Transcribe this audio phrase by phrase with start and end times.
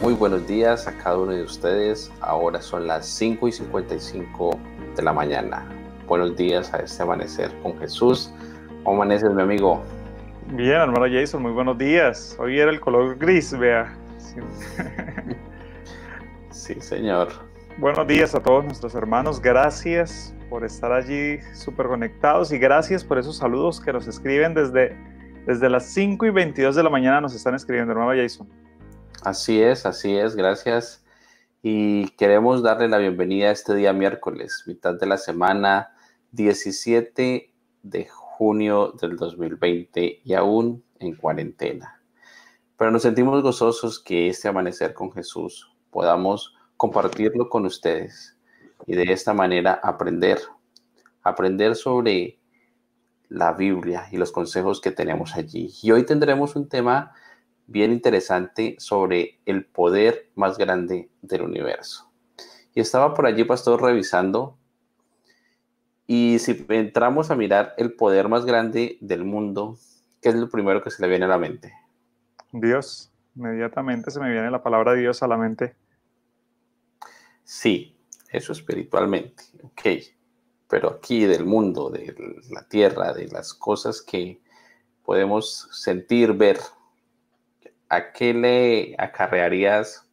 [0.00, 2.10] Muy buenos días a cada uno de ustedes.
[2.22, 4.58] Ahora son las 5 y 55
[4.96, 5.66] de la mañana.
[6.06, 8.32] Buenos días a este amanecer con Jesús.
[8.82, 9.82] ¿Cómo amaneces, mi amigo?
[10.52, 12.34] Bien, hermano Jason, muy buenos días.
[12.40, 13.94] Hoy era el color gris, vea.
[16.48, 17.28] Sí, señor.
[17.76, 19.38] Buenos días a todos nuestros hermanos.
[19.38, 24.96] Gracias por estar allí súper conectados y gracias por esos saludos que nos escriben desde,
[25.44, 27.20] desde las 5 y 22 de la mañana.
[27.20, 28.48] Nos están escribiendo, hermano Jason.
[29.22, 30.34] Así es, así es.
[30.34, 31.04] Gracias.
[31.62, 35.90] Y queremos darle la bienvenida a este día miércoles, mitad de la semana
[36.32, 37.52] 17
[37.82, 42.00] de junio del 2020 y aún en cuarentena.
[42.78, 48.38] Pero nos sentimos gozosos que este amanecer con Jesús podamos compartirlo con ustedes
[48.86, 50.38] y de esta manera aprender,
[51.22, 52.38] aprender sobre
[53.28, 55.70] la Biblia y los consejos que tenemos allí.
[55.82, 57.12] Y hoy tendremos un tema
[57.70, 62.10] bien interesante sobre el poder más grande del universo.
[62.74, 64.58] Y estaba por allí, pastor, revisando.
[66.06, 69.78] Y si entramos a mirar el poder más grande del mundo,
[70.20, 71.72] ¿qué es lo primero que se le viene a la mente?
[72.52, 73.12] Dios.
[73.36, 75.76] Inmediatamente se me viene la palabra Dios a la mente.
[77.44, 77.96] Sí,
[78.30, 79.82] eso espiritualmente, ok.
[80.68, 82.14] Pero aquí del mundo, de
[82.50, 84.40] la tierra, de las cosas que
[85.04, 86.58] podemos sentir, ver,
[87.90, 90.08] ¿a qué le acarrearías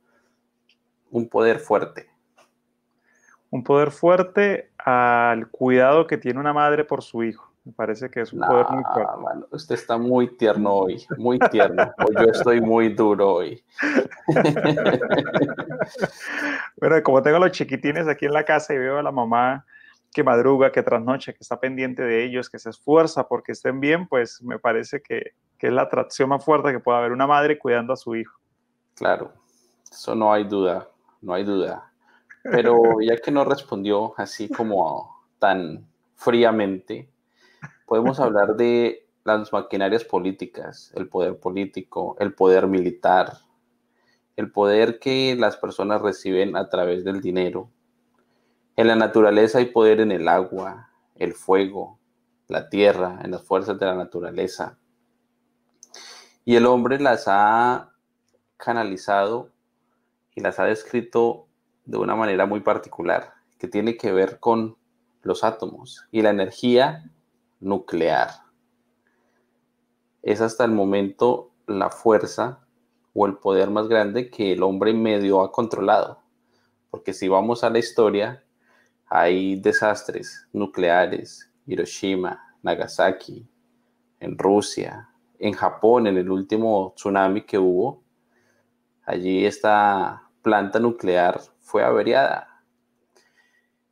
[1.11, 2.09] un poder fuerte?
[3.49, 7.53] Un poder fuerte al cuidado que tiene una madre por su hijo.
[7.63, 9.45] Me parece que es un poder muy fuerte.
[9.51, 11.93] usted está muy tierno hoy, muy tierno.
[11.99, 13.63] o yo estoy muy duro hoy.
[16.77, 19.65] bueno, como tengo los chiquitines aquí en la casa y veo a la mamá
[20.13, 24.07] que madruga, que trasnoche, que está pendiente de ellos, que se esfuerza porque estén bien,
[24.07, 27.57] pues me parece que, que es la atracción más fuerte que puede haber una madre
[27.57, 28.39] cuidando a su hijo.
[28.95, 29.33] Claro,
[29.91, 30.87] eso no hay duda,
[31.21, 31.91] no hay duda.
[32.43, 37.09] Pero ya que no respondió así como tan fríamente,
[37.85, 43.33] podemos hablar de las maquinarias políticas, el poder político, el poder militar,
[44.35, 47.69] el poder que las personas reciben a través del dinero.
[48.75, 51.99] En la naturaleza hay poder en el agua, el fuego,
[52.47, 54.77] la tierra, en las fuerzas de la naturaleza.
[56.47, 57.91] Y el hombre las ha
[58.55, 59.51] canalizado
[60.33, 61.45] y las ha descrito
[61.83, 64.77] de una manera muy particular, que tiene que ver con
[65.23, 67.11] los átomos y la energía
[67.59, 68.29] nuclear.
[70.21, 72.65] Es hasta el momento la fuerza
[73.13, 76.21] o el poder más grande que el hombre medio ha controlado.
[76.89, 78.41] Porque si vamos a la historia,
[79.07, 83.45] hay desastres nucleares, Hiroshima, Nagasaki,
[84.21, 85.09] en Rusia,
[85.39, 88.03] en Japón, en el último tsunami que hubo,
[89.05, 92.63] allí esta planta nuclear fue averiada.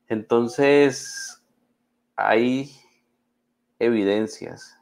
[0.07, 1.44] Entonces,
[2.16, 2.72] hay
[3.79, 4.78] evidencias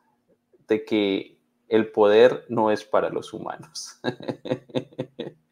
[0.68, 1.38] de que
[1.70, 4.00] el poder no es para los humanos.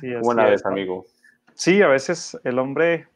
[0.00, 1.06] Sí, vez, amigo?
[1.54, 3.08] Sí, a veces el hombre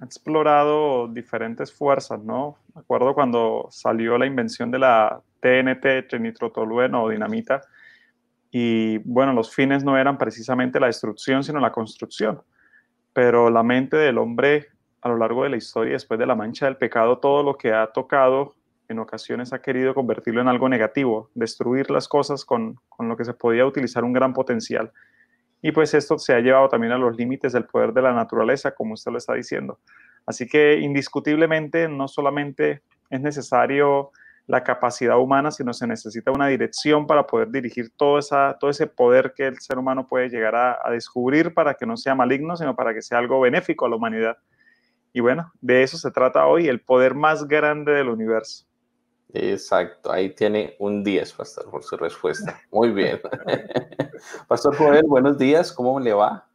[0.00, 2.56] ha explorado diferentes fuerzas, ¿no?
[2.74, 7.60] Me acuerdo cuando salió la invención de la TNT, trinitrotolueno o dinamita,
[8.50, 12.40] y bueno, los fines no eran precisamente la destrucción, sino la construcción.
[13.12, 14.68] Pero la mente del hombre
[15.00, 17.72] a lo largo de la historia, después de la mancha del pecado, todo lo que
[17.72, 18.54] ha tocado
[18.88, 23.24] en ocasiones ha querido convertirlo en algo negativo, destruir las cosas con, con, lo que
[23.24, 24.92] se podía utilizar un gran potencial.
[25.60, 28.72] Y pues esto se ha llevado también a los límites del poder de la naturaleza,
[28.72, 29.80] como usted lo está diciendo.
[30.26, 34.10] Así que indiscutiblemente no solamente es necesario
[34.46, 38.86] la capacidad humana, sino se necesita una dirección para poder dirigir todo, esa, todo ese
[38.86, 42.56] poder que el ser humano puede llegar a, a descubrir para que no sea maligno,
[42.56, 44.38] sino para que sea algo benéfico a la humanidad.
[45.12, 48.67] Y bueno, de eso se trata hoy, el poder más grande del universo.
[49.32, 52.60] Exacto, ahí tiene un 10, Pastor, por su respuesta.
[52.70, 53.20] Muy bien.
[54.48, 56.48] Pastor Joel, buenos días, ¿cómo le va?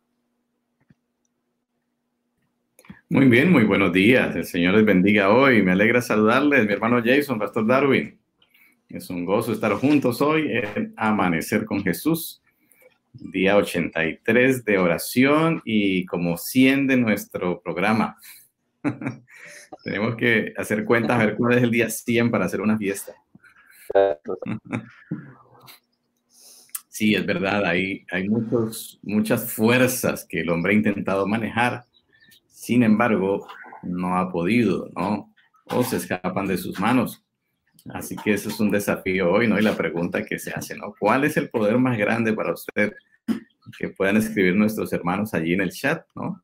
[3.10, 4.36] Muy bien, muy buenos días.
[4.36, 5.62] El Señor les bendiga hoy.
[5.62, 8.18] Me alegra saludarles, mi hermano Jason, Pastor Darwin.
[8.90, 12.42] Es un gozo estar juntos hoy en Amanecer con Jesús,
[13.14, 18.18] día 83 de oración y como 100 de nuestro programa.
[19.84, 23.14] Tenemos que hacer cuentas, a ver cuál es el día 100 para hacer una fiesta.
[26.90, 31.86] Sí, es verdad, hay, hay muchos, muchas fuerzas que el hombre ha intentado manejar,
[32.46, 33.48] sin embargo,
[33.82, 35.34] no ha podido, ¿no?
[35.66, 37.24] O se escapan de sus manos.
[37.90, 39.60] Así que eso es un desafío hoy, ¿no?
[39.60, 40.94] Y la pregunta que se hace, ¿no?
[40.98, 42.94] ¿Cuál es el poder más grande para usted?
[43.78, 46.44] Que puedan escribir nuestros hermanos allí en el chat, ¿no?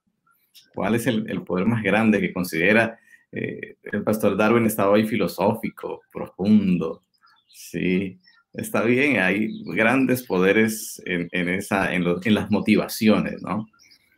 [0.74, 3.00] ¿Cuál es el, poder más grande que considera
[3.32, 4.66] eh, el pastor Darwin?
[4.66, 7.04] Está hoy filosófico, profundo,
[7.48, 8.20] sí.
[8.54, 13.68] Está bien, hay grandes poderes en, esa, en, en las motivaciones, ¿no?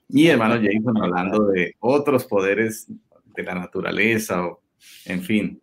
[0.07, 2.87] Y hermano Jason hablando de otros poderes
[3.35, 4.61] de la naturaleza, o,
[5.05, 5.61] en fin.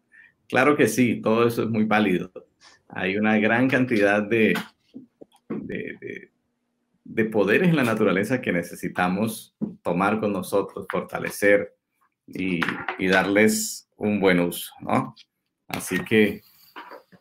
[0.48, 2.30] Claro que sí, todo eso es muy válido.
[2.88, 4.54] Hay una gran cantidad de,
[5.48, 6.30] de,
[7.04, 11.74] de, poderes en la naturaleza que necesitamos tomar con nosotros, fortalecer
[12.28, 12.60] y,
[12.98, 15.14] y darles un buen uso, ¿no?
[15.66, 16.42] Así que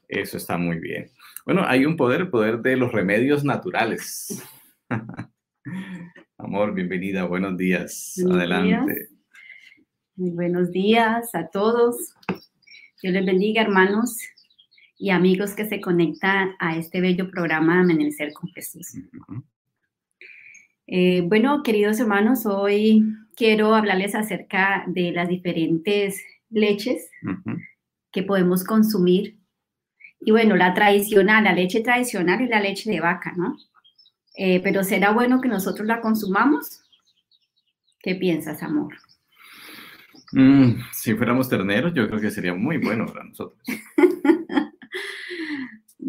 [0.07, 1.11] eso está muy bien.
[1.45, 4.43] Bueno, hay un poder, el poder de los remedios naturales.
[6.37, 8.15] Amor, bienvenida, buenos días.
[8.29, 9.09] Adelante.
[10.15, 12.13] Muy buenos días a todos.
[13.01, 14.17] Dios les bendiga, hermanos
[14.97, 18.93] y amigos que se conectan a este bello programa Amanecer con Jesús.
[20.87, 23.03] Eh, bueno, queridos hermanos, hoy
[23.37, 27.09] quiero hablarles acerca de las diferentes leches
[28.11, 29.37] que podemos consumir.
[30.19, 33.55] Y bueno, la tradicional, la leche tradicional es la leche de vaca, ¿no?
[34.35, 36.81] Eh, pero ¿será bueno que nosotros la consumamos?
[37.99, 38.95] ¿Qué piensas, amor?
[40.31, 43.61] Mm, si fuéramos terneros, yo creo que sería muy bueno para nosotros.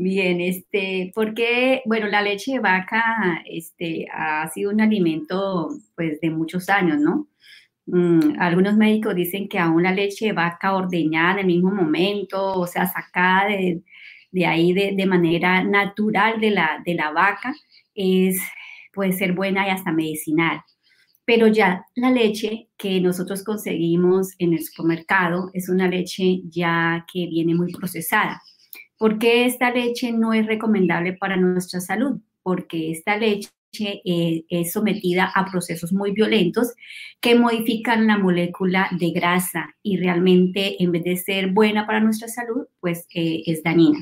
[0.01, 6.31] Bien, este, porque, bueno, la leche de vaca este, ha sido un alimento, pues, de
[6.31, 7.29] muchos años, ¿no?
[7.87, 12.55] Mm, algunos médicos dicen que aún la leche de vaca ordeñada en el mismo momento,
[12.61, 17.55] o sea, sacada de, ahí de, de, manera natural de la, de la vaca,
[17.95, 18.41] es,
[18.93, 20.63] puede ser buena y hasta medicinal
[21.25, 27.27] pero ya la leche que nosotros conseguimos en el supermercado es una leche ya que
[27.27, 28.41] viene muy procesada.
[28.99, 32.21] ¿Por qué esta leche no es recomendable para nuestra salud?
[32.43, 33.51] Porque esta leche
[33.81, 36.75] eh, es sometida a procesos muy violentos
[37.21, 42.29] que modifican la molécula de grasa y realmente en vez de ser buena para nuestra
[42.29, 43.99] salud, pues eh, es dañina.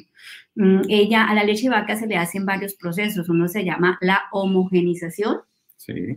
[0.54, 3.28] Mm, ella, a la leche de vaca se le hacen varios procesos.
[3.28, 5.40] Uno se llama la homogenización,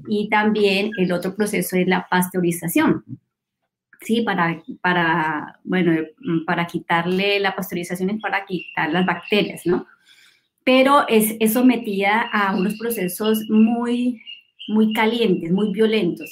[0.07, 3.03] y también el otro proceso es la pasteurización.
[4.01, 5.91] Sí, para, para, bueno,
[6.45, 9.87] para quitarle la pasteurización es para quitar las bacterias, ¿no?
[10.63, 14.21] Pero es, es sometida a unos procesos muy,
[14.69, 16.31] muy calientes, muy violentos.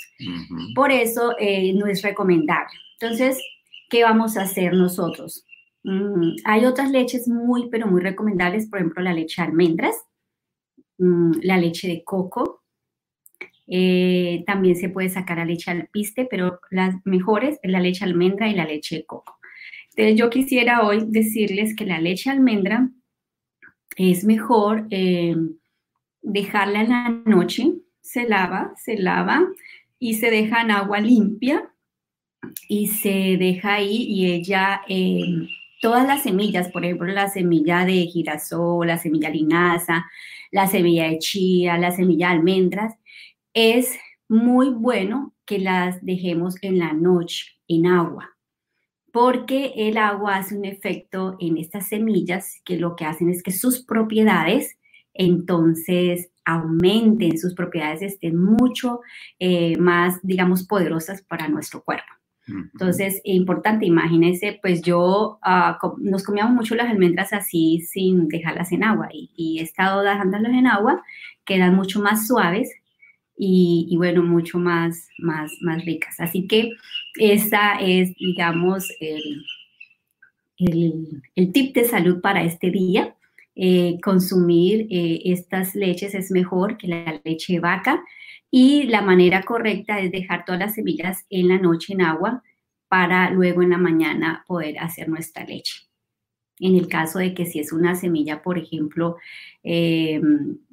[0.75, 2.71] Por eso eh, no es recomendable.
[2.99, 3.41] Entonces,
[3.89, 5.43] ¿qué vamos a hacer nosotros?
[5.83, 9.95] Mm, hay otras leches muy, pero muy recomendables, por ejemplo, la leche de almendras,
[10.99, 12.63] mm, la leche de coco,
[13.67, 18.47] eh, también se puede sacar la leche alpiste, pero las mejores es la leche almendra
[18.47, 19.37] y la leche de coco.
[19.95, 22.89] Entonces yo quisiera hoy decirles que la leche almendra
[23.97, 25.35] es mejor eh,
[26.21, 29.45] dejarla en la noche, se lava, se lava
[29.99, 31.71] y se deja en agua limpia
[32.67, 35.25] y se deja ahí y ella, eh,
[35.81, 40.05] todas las semillas, por ejemplo, la semilla de girasol, la semilla linaza,
[40.51, 42.95] la semilla de chía, la semilla de almendras,
[43.57, 43.98] es
[44.30, 48.38] muy bueno que las dejemos en la noche en agua,
[49.12, 53.51] porque el agua hace un efecto en estas semillas que lo que hacen es que
[53.51, 54.77] sus propiedades
[55.15, 59.00] entonces aumenten, sus propiedades estén mucho
[59.39, 62.13] eh, más, digamos, poderosas para nuestro cuerpo.
[62.48, 68.84] Entonces, importante, imagínense, pues yo, ah, nos comíamos mucho las almendras así sin dejarlas en
[68.86, 71.03] agua y, y he estado dejándolas en agua,
[71.43, 72.72] quedan mucho más suaves
[73.38, 76.20] y, bueno, mucho más, más, más ricas.
[76.20, 76.74] Así que
[77.20, 79.46] esa es, digamos, el,
[81.36, 83.13] el, tip de salud para este día.
[83.56, 88.03] Eh, consumir eh, estas leches es mejor que la leche vaca
[88.51, 92.44] y la manera correcta es dejar todas las semillas en la noche en agua
[92.88, 95.88] para luego en la mañana poder hacer nuestra leche.
[96.60, 99.17] En el caso de que si es una semilla, por ejemplo,
[99.63, 100.22] eh,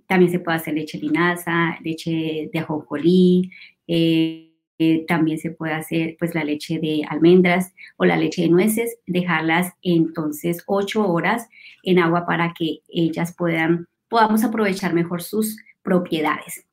[0.07, 3.51] también se puede hacer leche linaza, leche de ajonjolí,
[3.87, 8.49] eh, eh, también se puede hacer pues la leche de almendras o la leche de
[8.49, 11.49] nueces, dejarlas entonces ocho horas
[11.85, 16.67] en agua para que ellas puedan, podamos aprovechar mejor sus propiedades.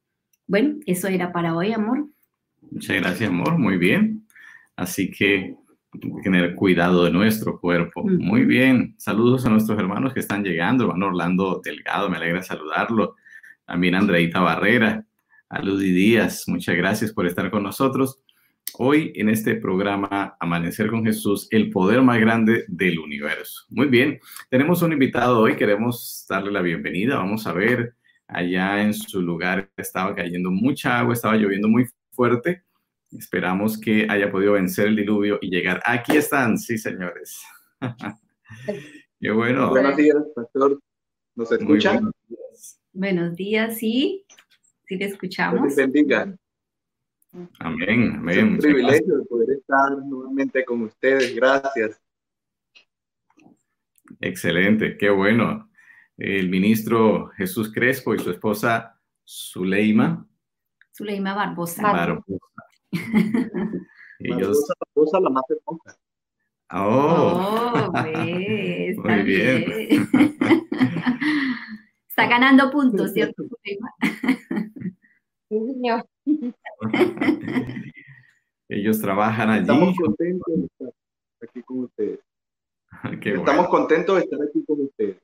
[0.47, 2.07] Bueno, eso era para hoy, amor.
[2.71, 3.57] Muchas gracias, amor.
[3.57, 4.25] Muy bien.
[4.75, 5.55] Así que
[6.23, 8.03] tener cuidado de nuestro cuerpo.
[8.03, 8.95] Muy bien.
[8.97, 10.85] Saludos a nuestros hermanos que están llegando.
[10.85, 13.15] Hermano Orlando Delgado, me alegra saludarlo.
[13.71, 15.05] También Andreita Barrera,
[15.47, 18.21] a Ludi Díaz, muchas gracias por estar con nosotros.
[18.77, 23.63] hoy en este programa Amanecer con Jesús, el poder más grande del universo.
[23.69, 27.15] Muy bien, tenemos un invitado hoy, queremos darle la bienvenida.
[27.15, 27.95] Vamos a ver,
[28.27, 32.63] allá en su lugar estaba cayendo mucha agua, estaba lloviendo muy fuerte.
[33.09, 35.81] Esperamos que haya podido vencer el diluvio y llegar.
[35.85, 37.41] Aquí están, sí, señores.
[39.21, 39.69] Qué bueno.
[39.69, 40.77] Buenos días, pastor.
[41.35, 42.11] ¿Nos escuchan?
[42.93, 44.25] Buenos días, sí.
[44.85, 45.75] Sí, le escuchamos.
[45.75, 46.35] bendiga.
[47.59, 48.37] Amén, amén.
[48.37, 51.33] Es un privilegio de poder estar nuevamente con ustedes.
[51.33, 52.01] Gracias.
[54.19, 55.69] Excelente, qué bueno.
[56.17, 60.27] El ministro Jesús Crespo y su esposa Zuleima.
[60.93, 61.83] Zuleima Barbosa.
[61.83, 62.45] Barbosa.
[64.19, 64.67] Ellos...
[64.79, 65.97] Barbosa, la más hermosa.
[66.73, 70.09] Oh, oh muy bien.
[72.21, 73.43] Está ganando puntos, ¿cierto?
[75.49, 76.05] Sí, señor.
[78.69, 79.61] Ellos trabajan allí.
[79.61, 80.93] Estamos contentos de estar
[81.41, 82.19] aquí con ustedes.
[83.25, 85.17] Estamos contentos de estar aquí con ustedes.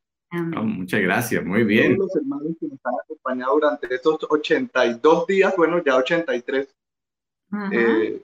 [0.58, 1.98] Oh, muchas gracias, muy bien.
[1.98, 6.76] Todos los hermanos que nos han acompañado durante estos 82 días, bueno, ya 83.
[7.74, 8.22] Eh,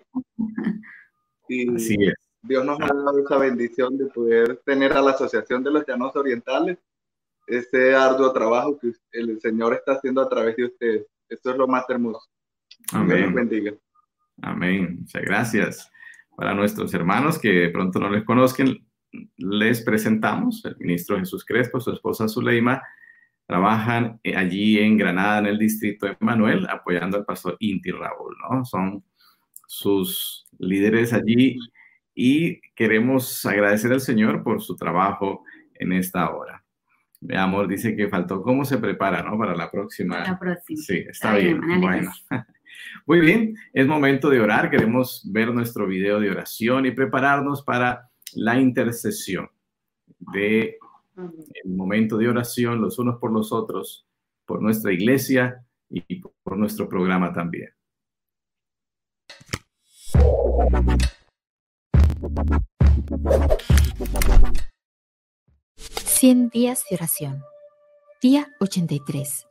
[1.48, 2.16] y Así es.
[2.42, 6.14] Dios nos ha dado esa bendición de poder tener a la Asociación de los Llanos
[6.16, 6.80] Orientales,
[7.48, 11.08] ese arduo trabajo que el Señor está haciendo a través de ustedes.
[11.30, 12.28] Esto es lo más hermoso.
[12.92, 13.34] Amén.
[13.34, 13.74] bendiga.
[14.42, 14.98] Amén.
[15.00, 15.92] Muchas gracias.
[16.36, 18.78] Para nuestros hermanos que de pronto no les conozcan,
[19.38, 22.82] les presentamos el ministro Jesús Crespo, su esposa Zuleima,
[23.46, 28.36] trabajan eh, allí en Granada, en el distrito de Manuel, apoyando al pastor Inti Raúl,
[28.50, 28.66] ¿no?
[28.66, 29.04] Son
[29.68, 31.58] sus líderes allí
[32.16, 35.44] y queremos agradecer al Señor por su trabajo
[35.76, 36.63] en esta hora.
[37.26, 39.38] Mi amor dice que faltó cómo se prepara, ¿no?
[39.38, 40.20] Para la próxima.
[40.20, 40.82] La próxima.
[40.82, 41.62] Sí, está, bien.
[41.80, 42.12] Bueno.
[43.06, 44.70] Muy bien, es momento de orar.
[44.70, 49.50] Queremos ver nuestro video de oración y prepararnos para la intercesión
[50.34, 50.78] de
[51.16, 54.08] el momento de oración los unos por los otros,
[54.46, 57.70] por nuestra iglesia y por nuestro programa también.
[66.24, 67.44] Cien días de oración.
[68.22, 69.46] Día 83.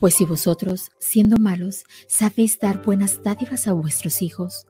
[0.00, 4.66] Pues si vosotros, siendo malos, sabéis dar buenas dádivas a vuestros hijos,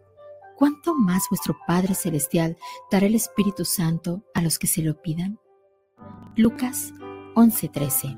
[0.59, 2.59] ¿cuánto más vuestro Padre Celestial
[2.91, 5.41] dará el Espíritu Santo a los que se lo pidan?
[6.37, 6.93] Lucas
[7.35, 8.15] 11:13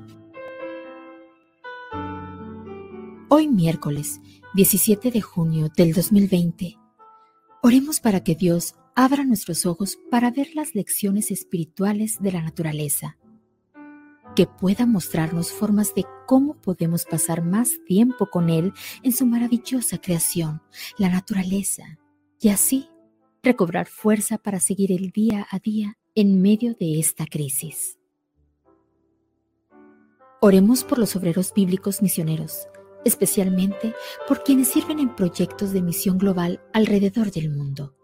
[3.29, 4.19] Hoy miércoles
[4.55, 6.80] 17 de junio del 2020,
[7.61, 13.17] oremos para que Dios abra nuestros ojos para ver las lecciones espirituales de la naturaleza
[14.35, 19.97] que pueda mostrarnos formas de cómo podemos pasar más tiempo con Él en su maravillosa
[19.97, 20.61] creación,
[20.97, 21.99] la naturaleza,
[22.39, 22.87] y así
[23.43, 27.97] recobrar fuerza para seguir el día a día en medio de esta crisis.
[30.39, 32.67] Oremos por los obreros bíblicos misioneros,
[33.05, 33.93] especialmente
[34.27, 37.95] por quienes sirven en proyectos de misión global alrededor del mundo.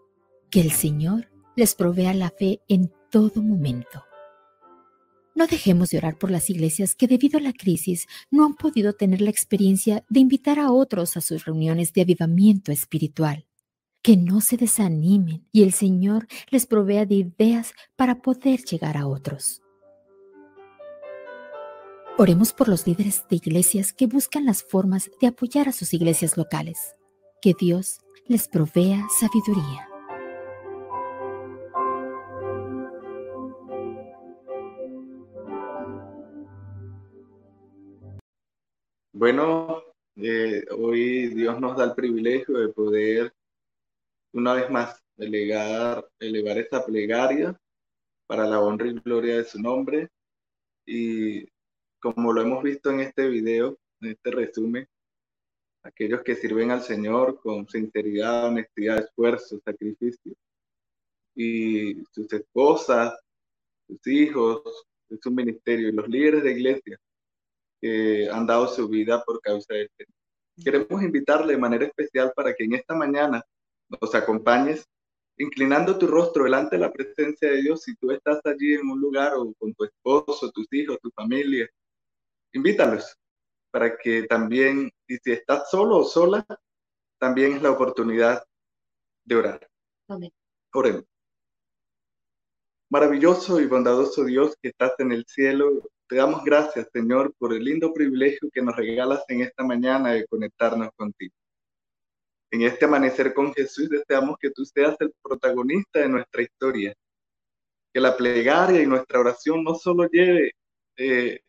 [0.50, 4.04] Que el Señor les provea la fe en todo momento.
[5.34, 8.94] No dejemos de orar por las iglesias que debido a la crisis no han podido
[8.94, 13.46] tener la experiencia de invitar a otros a sus reuniones de avivamiento espiritual.
[14.02, 19.06] Que no se desanimen y el Señor les provea de ideas para poder llegar a
[19.06, 19.62] otros.
[22.20, 26.36] Oremos por los líderes de iglesias que buscan las formas de apoyar a sus iglesias
[26.36, 26.96] locales.
[27.40, 29.88] Que Dios les provea sabiduría.
[39.12, 39.84] Bueno,
[40.16, 43.32] eh, hoy Dios nos da el privilegio de poder
[44.32, 47.56] una vez más elevar, elevar esta plegaria
[48.26, 50.08] para la honra y gloria de su nombre.
[50.84, 51.46] Y
[52.00, 54.86] como lo hemos visto en este video, en este resumen,
[55.82, 60.34] aquellos que sirven al Señor con sinceridad, honestidad, esfuerzo, sacrificio,
[61.34, 63.14] y sus esposas,
[63.86, 64.62] sus hijos,
[65.22, 66.98] su ministerio y los líderes de iglesia
[67.80, 70.06] que han dado su vida por causa de él.
[70.62, 73.42] Queremos invitarle de manera especial para que en esta mañana
[73.88, 74.84] nos acompañes
[75.38, 77.82] inclinando tu rostro delante de la presencia de Dios.
[77.82, 81.68] Si tú estás allí en un lugar o con tu esposo, tus hijos, tu familia,
[82.52, 83.16] invítalos
[83.70, 86.44] para que también, y si estás solo o sola,
[87.18, 88.42] también es la oportunidad
[89.24, 89.68] de orar.
[90.72, 91.04] Oremos.
[92.90, 97.62] Maravilloso y bondadoso Dios que estás en el cielo, te damos gracias, Señor, por el
[97.62, 101.34] lindo privilegio que nos regalas en esta mañana de conectarnos contigo.
[102.50, 106.94] En este amanecer con Jesús deseamos que tú seas el protagonista de nuestra historia,
[107.92, 110.52] que la plegaria y nuestra oración no solo lleve
[110.96, 111.40] eh,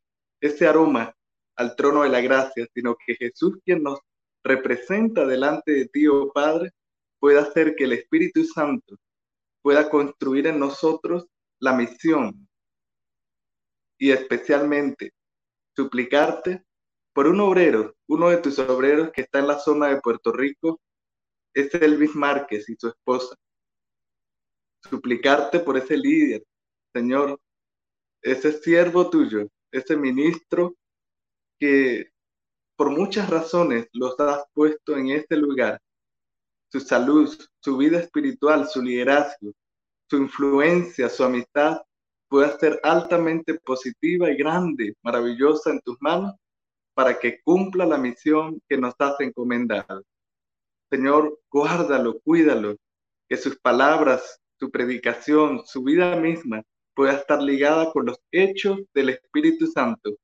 [0.41, 1.13] ese aroma
[1.55, 3.99] al trono de la gracia, sino que Jesús, quien nos
[4.43, 6.71] representa delante de ti, oh Padre,
[7.19, 8.95] pueda hacer que el Espíritu Santo
[9.61, 11.27] pueda construir en nosotros
[11.59, 12.47] la misión
[13.97, 15.11] y especialmente
[15.75, 16.63] suplicarte
[17.13, 20.79] por un obrero, uno de tus obreros que está en la zona de Puerto Rico,
[21.53, 23.35] es Elvis Márquez y su esposa.
[24.89, 26.43] Suplicarte por ese líder,
[26.93, 27.39] Señor,
[28.21, 30.75] ese siervo tuyo, ese ministro
[31.59, 32.09] que
[32.75, 35.81] por muchas razones los has puesto en este lugar.
[36.71, 37.29] Su salud,
[37.61, 39.51] su vida espiritual, su liderazgo,
[40.09, 41.81] su influencia, su amistad
[42.29, 46.35] pueda ser altamente positiva y grande, maravillosa en tus manos,
[46.93, 50.03] para que cumpla la misión que nos has encomendado.
[50.91, 52.75] Señor, guárdalo, cuídalo,
[53.27, 56.63] que sus palabras, su predicación, su vida misma
[56.99, 60.17] pueda estar ligada con los hechos del Espíritu Santo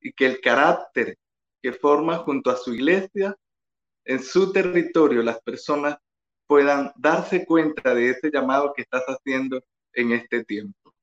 [0.00, 1.18] y que el carácter
[1.60, 3.36] que forma junto a su iglesia,
[4.06, 5.98] en su territorio, las personas
[6.46, 9.60] puedan darse cuenta de ese llamado que estás haciendo
[9.92, 10.94] en este tiempo.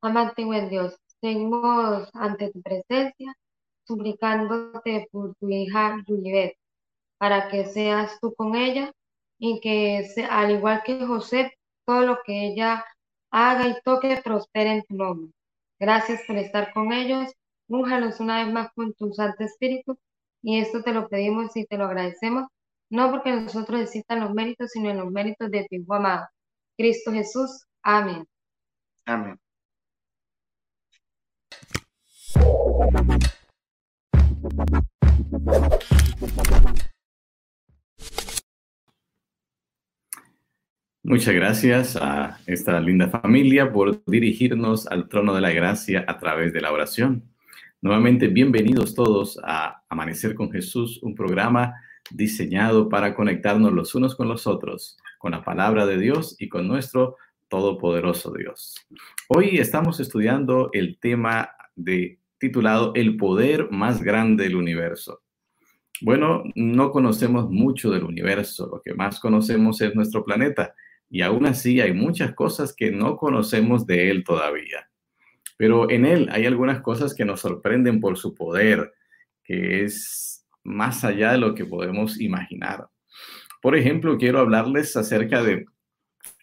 [0.00, 3.36] Amante buen Dios, seguimos ante tu presencia,
[3.86, 6.54] suplicándote por tu hija Juliet,
[7.18, 8.90] para que seas tú con ella
[9.38, 11.52] y que, al igual que José,
[11.84, 12.82] todo lo que ella
[13.30, 15.32] haga y toque prospere en tu nombre.
[15.78, 17.32] Gracias por estar con ellos.
[17.68, 19.98] Únjalos una vez más con tu Santo Espíritu
[20.42, 22.48] y esto te lo pedimos y te lo agradecemos,
[22.88, 26.26] no porque nosotros necesitan los méritos, sino en los méritos de tu Hijo amado,
[26.76, 27.66] Cristo Jesús.
[27.82, 28.24] Amén.
[29.06, 29.40] Amén.
[41.08, 46.52] Muchas gracias a esta linda familia por dirigirnos al trono de la gracia a través
[46.52, 47.22] de la oración.
[47.80, 51.74] Nuevamente, bienvenidos todos a Amanecer con Jesús, un programa
[52.10, 56.66] diseñado para conectarnos los unos con los otros, con la palabra de Dios y con
[56.66, 57.14] nuestro
[57.46, 58.74] todopoderoso Dios.
[59.28, 61.50] Hoy estamos estudiando el tema
[62.38, 65.22] titulado El poder más grande del universo.
[66.00, 70.74] Bueno, no conocemos mucho del universo, lo que más conocemos es nuestro planeta
[71.08, 74.90] y aún así hay muchas cosas que no conocemos de él todavía.
[75.56, 78.92] Pero en él hay algunas cosas que nos sorprenden por su poder,
[79.44, 82.88] que es más allá de lo que podemos imaginar.
[83.62, 85.66] Por ejemplo, quiero hablarles acerca de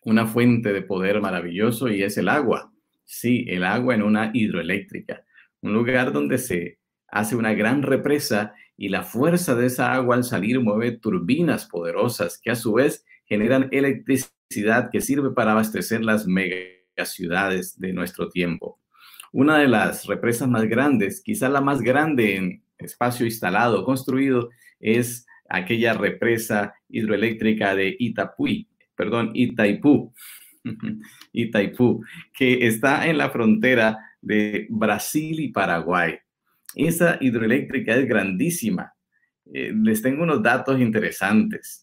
[0.04, 2.72] una fuente de poder maravilloso y es el agua.
[3.06, 5.24] Sí, el agua en una hidroeléctrica
[5.64, 10.24] un lugar donde se hace una gran represa y la fuerza de esa agua al
[10.24, 14.32] salir mueve turbinas poderosas que a su vez generan electricidad
[14.92, 18.80] que sirve para abastecer las megaciudades de nuestro tiempo.
[19.32, 25.26] Una de las represas más grandes, quizá la más grande en espacio instalado, construido, es
[25.50, 30.14] aquella represa hidroeléctrica de Itapuí, perdón, Itaipú,
[31.34, 36.18] Itaipú, que está en la frontera de Brasil y Paraguay.
[36.76, 38.94] Esa hidroeléctrica es grandísima.
[39.54, 41.83] Eh, les tengo unos datos interesantes.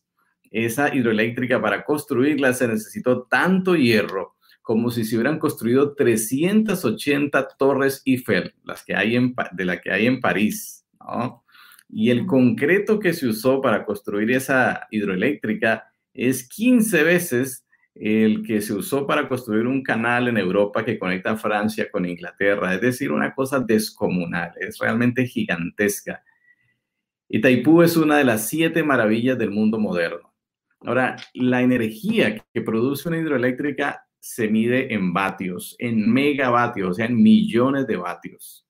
[0.51, 8.03] Esa hidroeléctrica para construirla se necesitó tanto hierro como si se hubieran construido 380 torres
[8.05, 10.87] Eiffel, las que hay en, de la que hay en París.
[11.89, 18.61] Y el concreto que se usó para construir esa hidroeléctrica es 15 veces el que
[18.61, 23.11] se usó para construir un canal en Europa que conecta Francia con Inglaterra, es decir,
[23.11, 26.23] una cosa descomunal, es realmente gigantesca.
[27.29, 30.30] Itaipú es una de las siete maravillas del mundo moderno.
[30.83, 37.07] Ahora, la energía que produce una hidroeléctrica se mide en vatios, en megavatios, o sea,
[37.07, 38.66] en millones de vatios.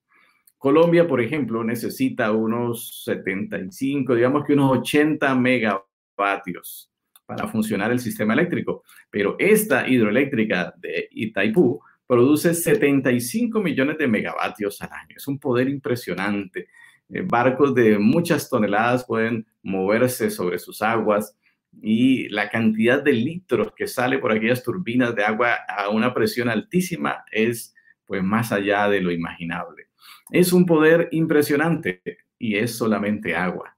[0.59, 6.91] Colombia, por ejemplo, necesita unos 75, digamos que unos 80 megavatios
[7.25, 8.83] para funcionar el sistema eléctrico.
[9.09, 15.15] Pero esta hidroeléctrica de Itaipú produce 75 millones de megavatios al año.
[15.17, 16.69] Es un poder impresionante.
[17.09, 21.37] Eh, barcos de muchas toneladas pueden moverse sobre sus aguas
[21.83, 26.49] y la cantidad de litros que sale por aquellas turbinas de agua a una presión
[26.49, 27.75] altísima es
[28.07, 29.89] pues más allá de lo imaginable.
[30.31, 32.03] Es un poder impresionante
[32.39, 33.77] y es solamente agua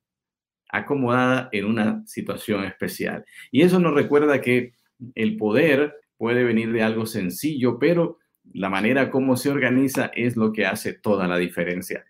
[0.72, 3.24] acomodada en una situación especial.
[3.50, 4.72] Y eso nos recuerda que
[5.14, 8.18] el poder puede venir de algo sencillo, pero
[8.54, 12.04] La manera como se organiza es lo que hace toda la diferencia.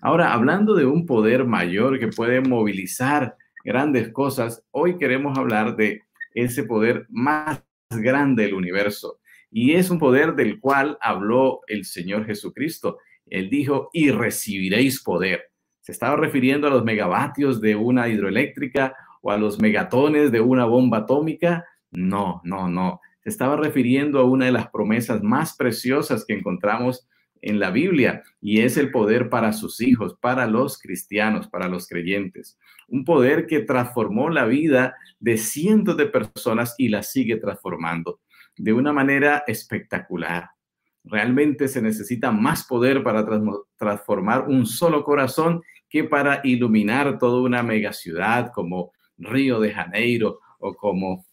[0.00, 6.02] Ahora, hablando de un poder mayor que puede movilizar grandes cosas, hoy queremos hablar de
[6.34, 9.18] ese poder más grande del universo.
[9.50, 12.98] Y es un poder del cual habló el Señor Jesucristo.
[13.26, 15.50] Él dijo, y recibiréis poder.
[15.80, 20.66] Se estaba refiriendo a los megavatios de una hidroeléctrica o a los megatones de una
[20.66, 21.64] bomba atómica.
[21.90, 23.00] No, no, no.
[23.22, 27.06] Se estaba refiriendo a una de las promesas más preciosas que encontramos
[27.44, 31.86] en la Biblia y es el poder para sus hijos, para los cristianos, para los
[31.86, 32.58] creyentes.
[32.88, 38.20] Un poder que transformó la vida de cientos de personas y la sigue transformando
[38.56, 40.50] de una manera espectacular.
[41.04, 43.26] Realmente se necesita más poder para
[43.76, 50.74] transformar un solo corazón que para iluminar toda una megaciudad como Río de Janeiro o
[50.74, 51.26] como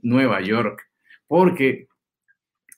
[0.00, 0.88] Nueva York,
[1.26, 1.88] porque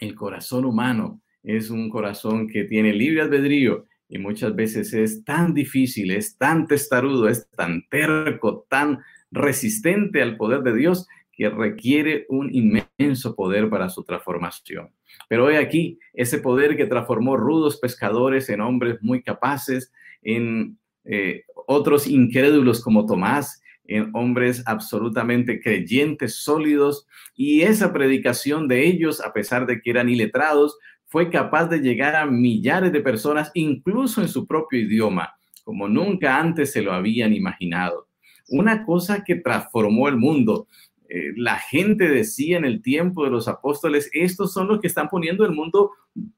[0.01, 5.55] el corazón humano es un corazón que tiene libre albedrío y muchas veces es tan
[5.55, 9.01] difícil, es tan testarudo, es tan terco, tan
[9.31, 14.91] resistente al poder de Dios que requiere un inmenso poder para su transformación.
[15.29, 21.45] Pero hoy aquí, ese poder que transformó rudos pescadores en hombres muy capaces, en eh,
[21.67, 29.33] otros incrédulos como Tomás, en hombres absolutamente creyentes, sólidos, y esa predicación de ellos, a
[29.33, 30.79] pesar de que eran iletrados,
[31.13, 36.39] fue capaz de llegar a millares de personas, incluso en su propio idioma, como nunca
[36.39, 38.09] antes se lo habían imaginado.
[38.49, 40.69] Una cosa que transformó el mundo.
[41.11, 45.11] Eh, la gente decía en el tiempo de los apóstoles, estos son los que están
[45.11, 45.91] poniendo el mundo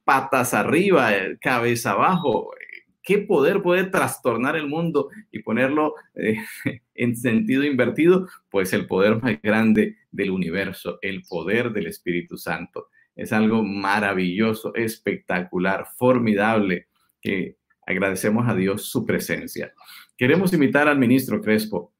[0.02, 2.50] patas arriba, eh, cabeza abajo.
[3.00, 6.38] ¿Qué poder puede trastornar el mundo y ponerlo eh,
[6.96, 8.26] en sentido invertido?
[8.50, 12.88] Pues el poder más grande del universo, el poder del Espíritu Santo.
[13.14, 16.88] Es algo maravilloso, espectacular, formidable,
[17.20, 19.72] que agradecemos a Dios su presencia.
[20.16, 21.92] Queremos invitar al ministro Crespo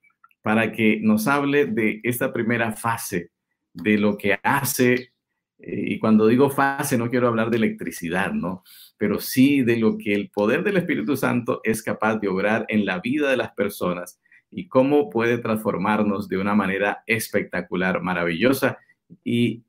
[0.43, 3.31] para que nos hable de esta primera fase,
[3.73, 5.15] de lo que hace,
[5.59, 8.63] eh, y cuando digo fase no quiero hablar de electricidad, ¿no?
[8.99, 12.85] Pero sí de lo que el poder del Espíritu Santo es capaz de obrar en
[12.85, 18.79] la vida de las personas y cómo puede transformarnos de una manera espectacular, maravillosa
[19.25, 19.65] y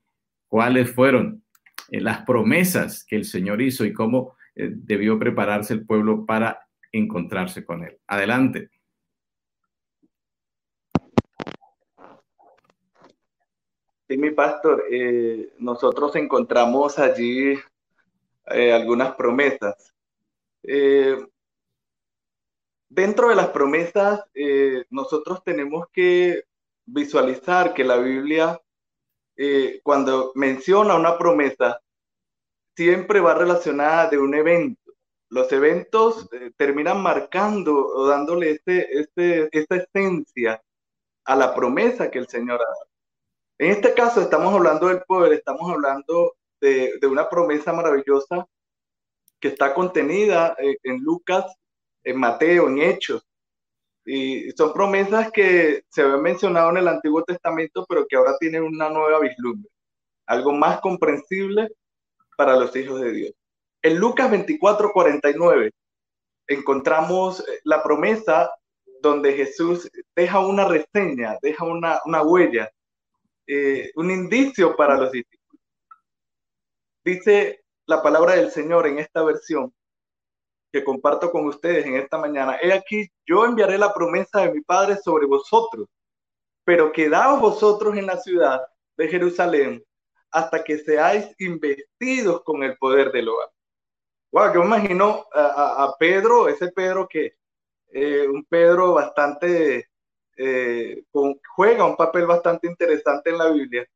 [0.47, 1.43] cuáles fueron
[1.89, 6.67] eh, las promesas que el Señor hizo y cómo eh, debió prepararse el pueblo para
[6.91, 7.97] encontrarse con Él.
[8.07, 8.69] Adelante.
[14.07, 17.55] Sí, mi pastor, eh, nosotros encontramos allí
[18.47, 19.95] algunas promesas.
[22.87, 24.23] dentro de las promesas,
[24.91, 26.43] nosotros tenemos que
[26.85, 28.61] visualizar que la Biblia
[29.37, 31.81] eh, cuando menciona una promesa,
[32.75, 34.93] siempre va relacionada de un evento.
[35.29, 40.61] Los eventos eh, terminan marcando o dándole este, este, esta esencia
[41.25, 42.85] a la promesa que el Señor ha
[43.57, 48.47] En este caso estamos hablando del poder, estamos hablando de, de una promesa maravillosa
[49.39, 51.45] que está contenida eh, en Lucas,
[52.03, 53.25] en Mateo, en Hechos,
[54.05, 58.63] y son promesas que se habían mencionado en el Antiguo Testamento, pero que ahora tienen
[58.63, 59.69] una nueva vislumbre,
[60.27, 61.69] algo más comprensible
[62.37, 63.33] para los hijos de Dios.
[63.81, 65.71] En Lucas 24, 49
[66.47, 68.51] encontramos eh, la promesa
[69.01, 72.69] donde Jesús deja una reseña, deja una, una huella,
[73.47, 75.61] eh, un indicio para los discípulos.
[77.03, 79.73] Dice la palabra del Señor en esta versión,
[80.75, 82.57] que comparto con ustedes en esta mañana.
[82.61, 85.87] He aquí, yo enviaré la promesa de mi Padre sobre vosotros,
[86.65, 88.61] pero quedaos vosotros en la ciudad
[88.97, 89.81] de Jerusalén
[90.31, 93.49] hasta que seáis investidos con el poder del hogar.
[94.33, 97.37] Wow, yo imagino a, Pedro, ese Pedro que,
[97.93, 99.89] eh, un Pedro bastante,
[100.35, 101.05] eh,
[101.55, 103.87] juega un papel bastante interesante en la Biblia.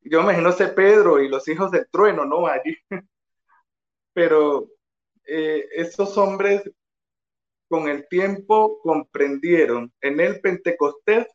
[0.00, 2.48] Yo imagino ese Pedro y los hijos del trueno, ¿no?
[2.48, 2.76] Allí.
[4.12, 4.75] Pero
[5.26, 6.62] eh, esos hombres
[7.68, 11.26] con el tiempo comprendieron en el Pentecostés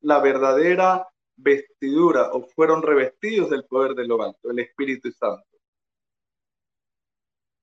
[0.00, 1.06] la verdadera
[1.36, 5.44] vestidura o fueron revestidos del poder de lo alto, el Espíritu Santo.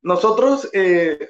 [0.01, 1.29] Nosotros eh,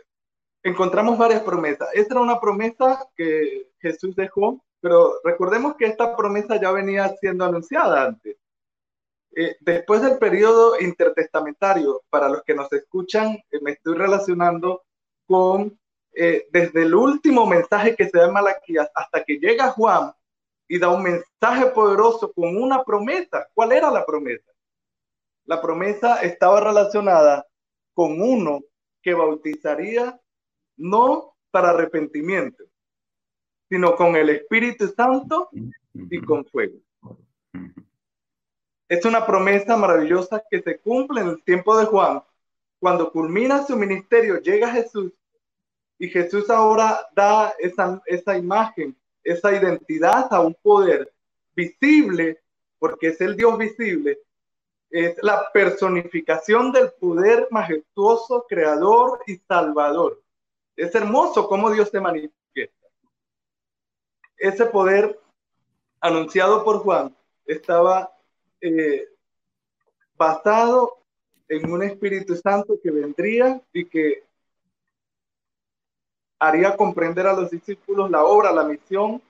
[0.63, 1.87] encontramos varias promesas.
[1.93, 7.45] Esta era una promesa que Jesús dejó, pero recordemos que esta promesa ya venía siendo
[7.45, 8.37] anunciada antes.
[9.37, 14.83] Eh, después del periodo intertestamentario, para los que nos escuchan, eh, me estoy relacionando
[15.27, 15.77] con
[16.13, 20.13] eh, desde el último mensaje que se da en Malaquías hasta que llega Juan
[20.69, 23.49] y da un mensaje poderoso con una promesa.
[23.53, 24.49] ¿Cuál era la promesa?
[25.43, 27.45] La promesa estaba relacionada
[27.93, 28.61] con uno
[29.01, 30.17] que bautizaría
[30.77, 32.63] no para arrepentimiento,
[33.69, 35.49] sino con el Espíritu Santo
[35.93, 36.79] y con fuego.
[38.87, 42.23] Es una promesa maravillosa que se cumple en el tiempo de Juan.
[42.79, 45.11] Cuando culmina su ministerio, llega Jesús
[45.97, 51.11] y Jesús ahora da esa, esa imagen, esa identidad a un poder
[51.55, 52.41] visible,
[52.77, 54.19] porque es el Dios visible,
[54.89, 60.21] es la personificación del poder majestuoso, creador y salvador.
[60.75, 62.87] Es hermoso cómo Dios se manifiesta.
[64.37, 65.19] Ese poder
[66.01, 68.14] anunciado por Juan estaba
[68.61, 69.07] eh,
[70.17, 70.97] basado
[71.47, 74.23] en un Espíritu Santo que vendría y que
[76.39, 79.21] haría comprender a los discípulos la obra, la misión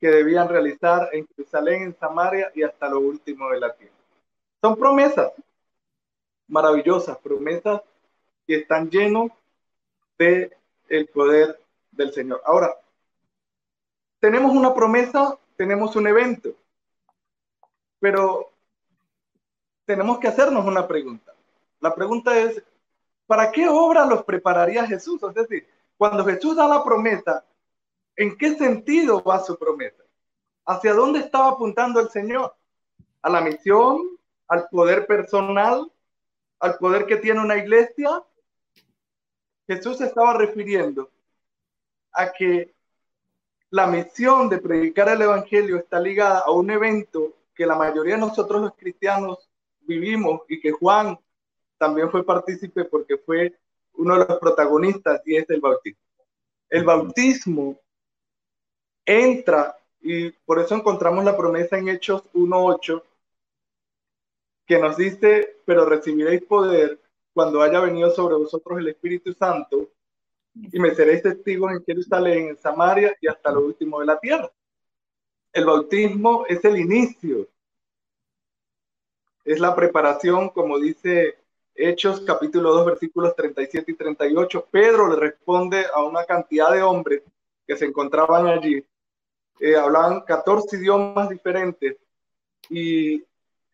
[0.00, 3.94] que debían realizar en Jerusalén, en Samaria y hasta lo último de la tierra.
[4.60, 5.32] Son promesas
[6.48, 7.82] maravillosas, promesas
[8.46, 9.30] que están llenos
[10.18, 10.56] de
[10.88, 11.60] el poder
[11.92, 12.42] del Señor.
[12.44, 12.74] Ahora,
[14.18, 16.50] tenemos una promesa, tenemos un evento,
[18.00, 18.49] pero
[19.90, 21.34] tenemos que hacernos una pregunta.
[21.80, 22.62] La pregunta es,
[23.26, 25.20] ¿para qué obra los prepararía Jesús?
[25.24, 25.66] Es decir,
[25.98, 27.44] cuando Jesús da la promesa,
[28.14, 30.04] ¿en qué sentido va su promesa?
[30.64, 32.54] ¿Hacia dónde estaba apuntando el Señor?
[33.20, 34.16] ¿A la misión?
[34.46, 35.90] ¿Al poder personal?
[36.60, 38.22] ¿Al poder que tiene una iglesia?
[39.66, 41.10] Jesús se estaba refiriendo
[42.12, 42.72] a que
[43.70, 48.20] la misión de predicar el Evangelio está ligada a un evento que la mayoría de
[48.20, 49.49] nosotros los cristianos
[49.90, 51.18] vivimos y que Juan
[51.78, 53.58] también fue partícipe porque fue
[53.94, 56.00] uno de los protagonistas y es el bautismo.
[56.68, 57.80] El bautismo
[59.04, 63.02] entra y por eso encontramos la promesa en Hechos 1.8
[64.66, 67.00] que nos dice, pero recibiréis poder
[67.34, 69.88] cuando haya venido sobre vosotros el Espíritu Santo
[70.54, 74.50] y me seréis testigos en Jerusalén, en Samaria y hasta lo último de la tierra.
[75.52, 77.48] El bautismo es el inicio,
[79.52, 81.36] es la preparación, como dice
[81.74, 84.68] Hechos capítulo 2 versículos 37 y 38.
[84.70, 87.22] Pedro le responde a una cantidad de hombres
[87.66, 88.84] que se encontraban allí.
[89.58, 91.96] Eh, hablaban 14 idiomas diferentes
[92.68, 93.24] y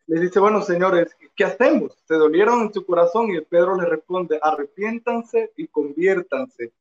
[0.06, 1.94] les dice, bueno, señores, ¿qué hacemos?
[2.08, 6.72] Se dolieron en su corazón y Pedro le responde, arrepiéntanse y conviértanse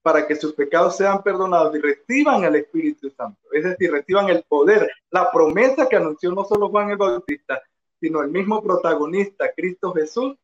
[0.00, 3.42] para que sus pecados sean perdonados y reciban el Espíritu Santo.
[3.52, 7.60] Es decir, reciban el poder, la promesa que anunció no solo Juan el Bautista,
[8.02, 10.36] sino el mismo protagonista, Cristo Jesús,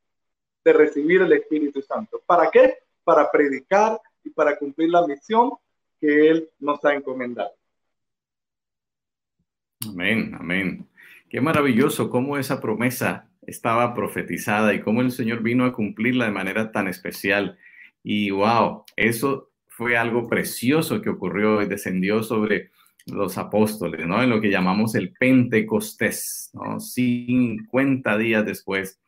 [0.64, 2.22] de recibir el Espíritu Santo.
[2.24, 2.74] ¿Para qué?
[3.02, 5.54] Para predicar y para cumplir la misión
[6.00, 7.50] que Él nos ha encomendado.
[9.88, 10.86] Amén, amén.
[11.28, 16.30] Qué maravilloso cómo esa promesa estaba profetizada y cómo el Señor vino a cumplirla de
[16.30, 17.58] manera tan especial.
[18.04, 22.70] Y wow, eso fue algo precioso que ocurrió y descendió sobre
[23.12, 24.22] los apóstoles, ¿no?
[24.22, 26.80] En lo que llamamos el Pentecostés, ¿no?
[26.80, 29.00] 50 días después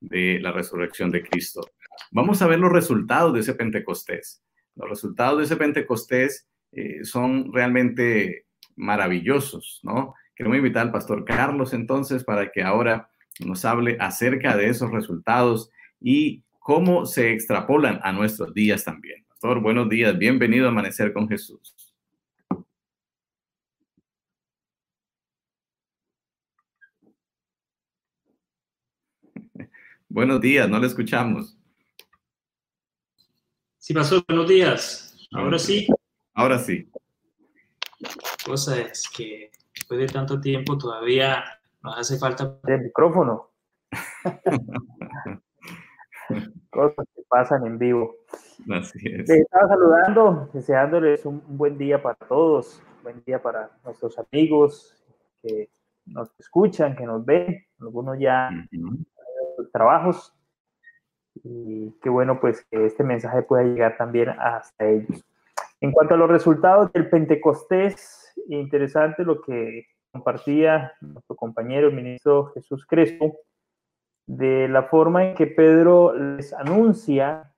[0.00, 1.62] de la resurrección de Cristo.
[2.10, 4.42] Vamos a ver los resultados de ese Pentecostés.
[4.76, 10.14] Los resultados de ese Pentecostés eh, son realmente maravillosos, ¿no?
[10.36, 15.70] Queremos invitar al pastor Carlos entonces para que ahora nos hable acerca de esos resultados
[16.00, 19.24] y cómo se extrapolan a nuestros días también.
[19.28, 21.87] Pastor, buenos días, bienvenido a Amanecer con Jesús.
[30.10, 31.58] Buenos días, no le escuchamos.
[33.76, 35.14] Sí, pasó, buenos días.
[35.32, 35.86] Ahora sí.
[36.32, 36.90] Ahora sí.
[38.42, 41.44] cosa es que después de tanto tiempo todavía
[41.82, 43.50] nos hace falta el micrófono.
[46.70, 48.14] Cosas que pasan en vivo.
[48.72, 49.28] Así es.
[49.28, 55.04] Les estaba saludando, deseándoles un, buen día para todos, un buen día para nuestros amigos
[55.42, 55.68] que
[56.06, 58.48] nos escuchan, que nos ven, algunos ya
[59.72, 60.34] trabajos.
[61.44, 65.24] Y qué bueno pues que este mensaje pueda llegar también hasta ellos.
[65.80, 72.46] En cuanto a los resultados del Pentecostés, interesante lo que compartía nuestro compañero, el ministro
[72.54, 73.36] Jesús Crespo,
[74.26, 77.54] de la forma en que Pedro les anuncia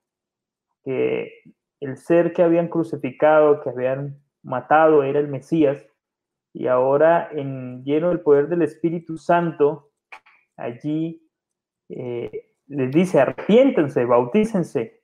[0.85, 1.33] que
[1.81, 5.85] el ser que habían crucificado, que habían matado, era el Mesías,
[6.53, 9.91] y ahora en lleno del poder del Espíritu Santo,
[10.57, 11.30] allí
[11.91, 15.03] eh, les dice, arrepiéntense, bautícense,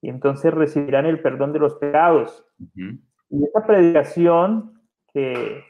[0.00, 2.44] y entonces recibirán el perdón de los pecados.
[2.76, 4.82] Y esta predicación
[5.12, 5.62] que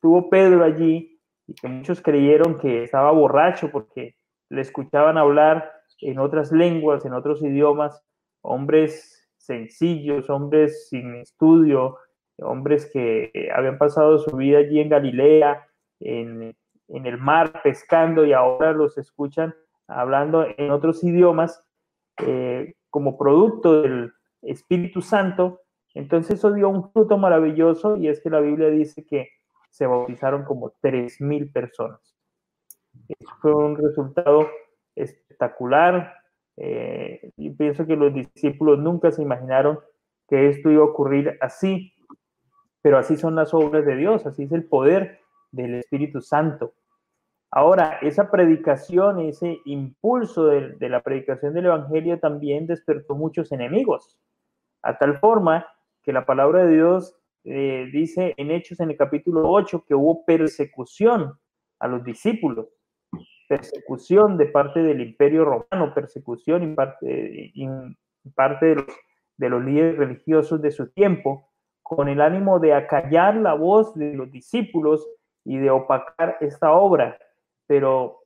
[0.00, 4.16] tuvo Pedro allí y que muchos creyeron que estaba borracho porque
[4.50, 8.02] le escuchaban hablar en otras lenguas, en otros idiomas,
[8.42, 11.98] hombres sencillos, hombres sin estudio,
[12.38, 15.66] hombres que habían pasado su vida allí en Galilea,
[16.00, 16.54] en,
[16.88, 19.54] el mar, pescando, y ahora los escuchan
[19.88, 21.62] hablando en otros idiomas
[22.18, 25.60] eh, como producto del Espíritu Santo.
[25.94, 29.28] Entonces eso dio un fruto maravilloso y es que la Biblia dice que
[29.70, 32.16] se bautizaron como 3.000 personas.
[33.40, 34.48] fue un resultado
[34.94, 36.14] espectacular.
[36.56, 39.80] Eh, y pienso que los discípulos nunca se imaginaron
[40.28, 41.92] que esto iba a ocurrir así,
[42.80, 45.20] pero así son las obras de Dios, así es el poder
[45.50, 46.74] del Espíritu Santo.
[47.56, 54.18] Ahora, esa predicación, ese impulso de, la predicación del Evangelio también despertó muchos enemigos,
[54.82, 55.64] a tal forma
[56.02, 60.24] que la palabra de Dios eh, dice en Hechos en el capítulo 8 que hubo
[60.24, 61.38] persecución
[61.78, 62.66] a los discípulos,
[63.48, 67.52] persecución de parte del imperio romano, persecución en parte,
[68.34, 68.86] parte de, los,
[69.36, 71.52] de los líderes religiosos de su tiempo,
[71.84, 75.08] con el ánimo de acallar la voz de los discípulos
[75.44, 77.16] y de opacar esta obra.
[77.66, 78.20] Pero,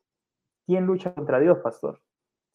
[0.67, 2.01] ¿quién lucha contra Dios, pastor?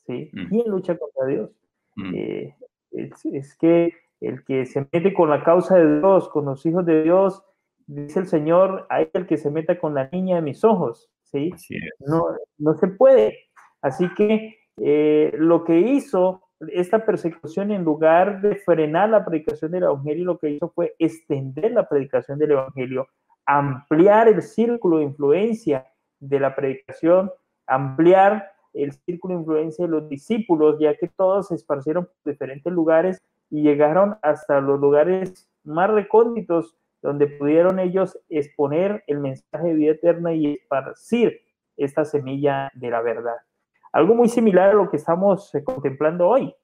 [0.05, 0.29] ¿Sí?
[0.33, 0.49] Mm.
[0.49, 1.51] ¿Quién lucha contra Dios?
[1.95, 2.15] Mm.
[2.15, 2.55] Eh,
[2.91, 7.03] es, que el que se mete con la causa de Dios, con los hijos de
[7.03, 7.43] Dios,
[7.87, 11.51] dice el Señor, hay el que se meta con la niña de mis ojos, ¿sí?
[11.99, 12.25] No,
[12.57, 13.49] no se puede.
[13.81, 19.83] Así que eh, lo que hizo esta persecución, en lugar de frenar la predicación del
[19.83, 23.07] Evangelio, lo que hizo fue extender la predicación del Evangelio,
[23.45, 25.85] ampliar el círculo de influencia
[26.23, 27.31] de la predicación,
[27.67, 32.71] ampliar el círculo de influencia de los discípulos, ya que todos se esparcieron por diferentes
[32.71, 39.73] lugares y llegaron hasta los lugares más recónditos donde pudieron ellos exponer el mensaje de
[39.73, 41.41] vida eterna y esparcir
[41.75, 43.35] esta semilla de la verdad.
[43.91, 46.55] Algo muy similar a lo que estamos eh, contemplando hoy.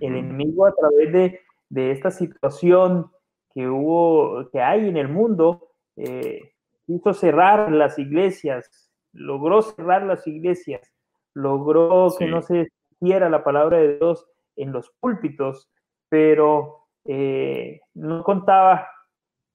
[0.00, 3.10] El enemigo a través de, de, esta situación
[3.54, 6.52] que hubo, que hay en el mundo, eh,
[6.96, 10.92] hizo cerrar las iglesias, logró cerrar las iglesias,
[11.34, 14.26] logró que no se hiciera la palabra de Dios
[14.56, 15.70] en los púlpitos,
[16.08, 18.88] pero eh, no contaba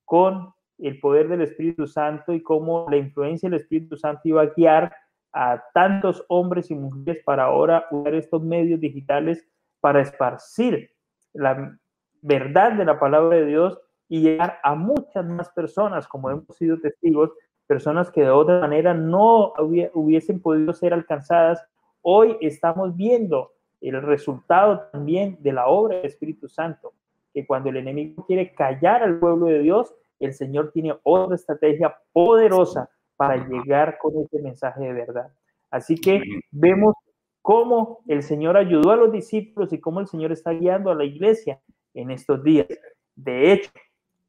[0.06, 4.54] con el poder del Espíritu Santo y cómo la influencia del Espíritu Santo iba a
[4.56, 4.96] guiar
[5.34, 9.46] a tantos hombres y mujeres para ahora usar estos medios digitales
[9.82, 10.92] para esparcir
[11.34, 11.78] la
[12.22, 16.80] verdad de la palabra de Dios y llegar a muchas más personas, como hemos sido
[16.80, 17.32] testigos,
[17.68, 19.54] personas que de otra manera no
[19.94, 21.64] hubiesen podido ser alcanzadas.
[22.02, 26.94] Hoy estamos viendo el resultado también de la obra del Espíritu Santo,
[27.34, 31.98] que cuando el enemigo quiere callar al pueblo de Dios, el Señor tiene otra estrategia
[32.14, 35.32] poderosa para llegar con ese mensaje de verdad.
[35.70, 36.96] Así que vemos
[37.42, 41.04] cómo el Señor ayudó a los discípulos y cómo el Señor está guiando a la
[41.04, 41.60] iglesia
[41.94, 42.68] en estos días.
[43.16, 43.72] De hecho,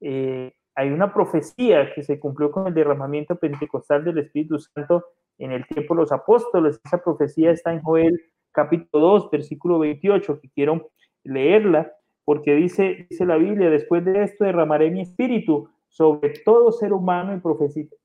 [0.01, 5.05] eh, hay una profecía que se cumplió con el derramamiento pentecostal del Espíritu Santo
[5.39, 6.81] en el tiempo de los apóstoles.
[6.85, 8.21] Esa profecía está en Joel
[8.53, 10.91] capítulo 2, versículo 28, que quiero
[11.25, 11.93] leerla,
[12.25, 17.35] porque dice, dice la Biblia, después de esto derramaré mi espíritu sobre todo ser humano
[17.35, 17.41] y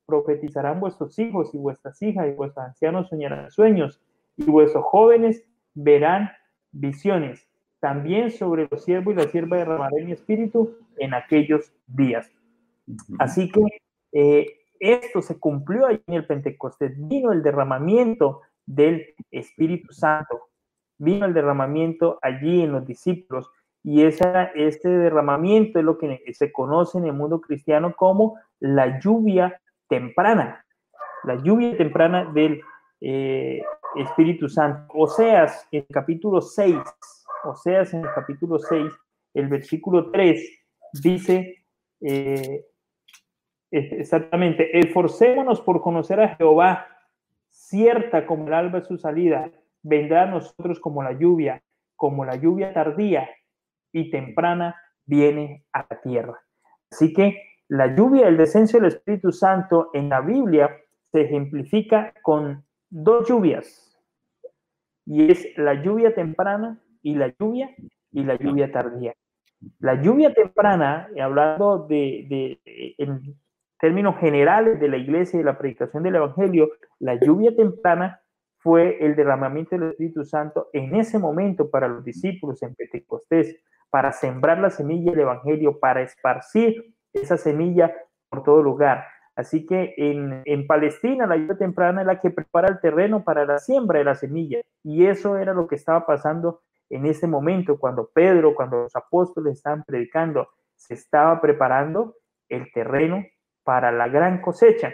[0.06, 4.00] profetizarán vuestros hijos y vuestras hijas y vuestros ancianos soñarán sueños
[4.38, 6.32] y vuestros jóvenes verán
[6.72, 7.51] visiones.
[7.82, 12.32] También sobre los siervos y la sierva derramaré mi espíritu en aquellos días.
[13.20, 13.62] Así que
[14.14, 14.46] eh,
[14.80, 16.94] esto se cumplió ahí en el Pentecostés.
[16.96, 20.50] Vino el derramamiento del Espíritu Santo.
[20.98, 23.50] Vino el derramamiento allí en los discípulos
[23.84, 29.00] y esa, este derramamiento es lo que se conoce en el mundo cristiano como la
[29.00, 30.64] lluvia temprana,
[31.24, 32.62] la lluvia temprana del
[33.02, 33.62] eh,
[33.96, 34.86] Espíritu Santo.
[34.94, 36.78] Oseas, en capítulo 6,
[37.44, 38.92] Oseas en el capítulo 6,
[39.34, 40.42] el versículo 3,
[41.02, 41.66] dice
[42.02, 42.66] eh,
[43.72, 46.88] exactamente, esforcémonos por conocer a Jehová,
[47.50, 49.52] cierta como el alba su salida,
[49.84, 51.62] vendrá a nosotros como la lluvia,
[51.96, 53.30] como la lluvia tardía
[53.92, 54.76] y temprana
[55.06, 56.40] viene a la tierra.
[56.92, 60.70] Así que la lluvia, el descenso del Espíritu Santo en la Biblia
[61.12, 63.88] se ejemplifica con dos lluvias,
[65.06, 67.70] y es la lluvia temprana y la lluvia
[68.12, 69.16] y la lluvia tardía.
[69.80, 72.26] La lluvia temprana, hablando de,
[72.66, 73.36] de en
[73.80, 78.22] términos generales de la iglesia y la predicación del Evangelio, la lluvia temprana
[78.58, 83.58] fue el derramamiento del Espíritu Santo en ese momento para los discípulos en Pentecostés,
[83.90, 87.92] para sembrar la semilla del Evangelio, para esparcir esa semilla
[88.30, 89.04] por todo lugar.
[89.36, 93.46] Así que en, en, Palestina la lluvia temprana es la que prepara el terreno para
[93.46, 94.62] la siembra de la semilla.
[94.84, 96.62] Y eso era lo que estaba pasando
[96.92, 102.16] en ese momento, cuando Pedro, cuando los apóstoles estaban predicando, se estaba preparando
[102.50, 103.26] el terreno
[103.64, 104.94] para la gran cosecha.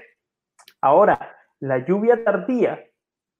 [0.80, 2.84] Ahora, la lluvia tardía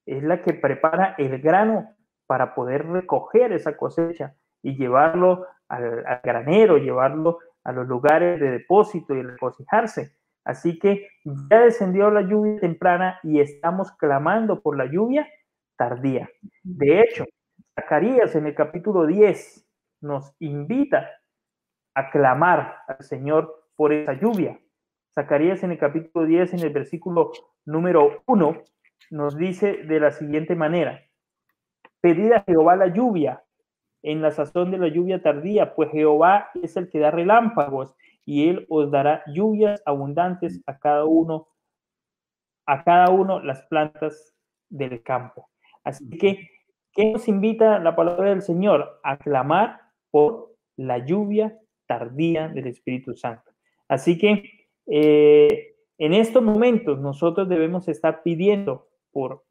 [0.08, 1.96] es la que prepara el grano
[2.26, 9.14] para poder recoger esa cosecha y llevarlo al, granero, llevarlo a los lugares de depósito
[9.14, 10.16] y regocijarse.
[10.44, 11.08] Así que
[11.50, 15.28] ya descendió la lluvia temprana y estamos clamando por la lluvia
[15.76, 16.28] tardía.
[16.64, 17.26] De hecho,
[17.80, 19.64] Zacarías en el capítulo 10
[20.02, 21.12] nos invita
[21.94, 24.60] a clamar al Señor por esa lluvia.
[25.14, 27.32] Zacarías en el capítulo 10, en el versículo
[27.66, 28.64] número 1,
[29.12, 31.04] nos dice de la siguiente manera,
[32.02, 33.44] pedid a Jehová la lluvia
[34.02, 38.50] en la sazón de la lluvia tardía, pues Jehová es el que da relámpagos y
[38.50, 41.48] él os dará lluvias abundantes a cada uno,
[42.66, 44.36] a cada uno las plantas
[44.70, 45.50] del campo.
[45.84, 46.57] Así que,
[46.98, 49.00] ¿qué nos invita la palabra del Señor?
[49.04, 53.52] A clamar por la lluvia tardía del Espíritu Santo.
[53.88, 54.44] Así que
[54.88, 59.44] eh, en estos momentos nosotros debemos estar pidiendo por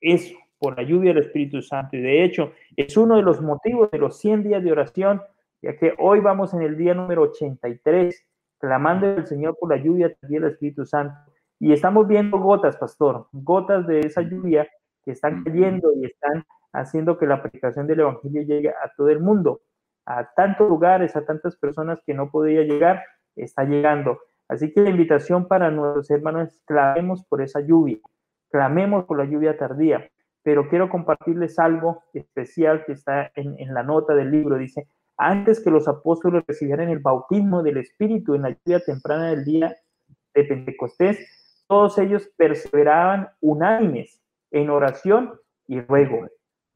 [0.00, 1.96] eso, por la lluvia del Espíritu Santo.
[1.96, 5.22] Y de hecho, es uno de los motivos de los 100 días de oración,
[5.60, 8.26] ya que hoy vamos en el día número 83,
[8.58, 11.14] clamando al Señor por la lluvia del Espíritu Santo.
[11.60, 14.66] Y estamos viendo gotas, pastor, gotas de esa lluvia
[15.04, 16.44] que están cayendo y están
[16.74, 19.62] haciendo que la predicación del Evangelio llegue a todo el mundo,
[20.04, 23.02] a tantos lugares, a tantas personas que no podía llegar,
[23.36, 24.18] está llegando.
[24.48, 27.98] Así que la invitación para nuestros hermanos es clamemos por esa lluvia,
[28.50, 30.06] clamemos por la lluvia tardía
[30.44, 34.58] pero quiero compartirles algo especial que está en, la nota del libro.
[34.58, 39.44] Dice, antes que los apóstoles recibieran el bautismo del Espíritu en la lluvia temprana del
[39.44, 39.74] día
[40.34, 41.18] de Pentecostés,
[41.66, 44.20] todos ellos perseveraban unánimes
[44.50, 45.32] en oración
[45.66, 46.28] y ruego.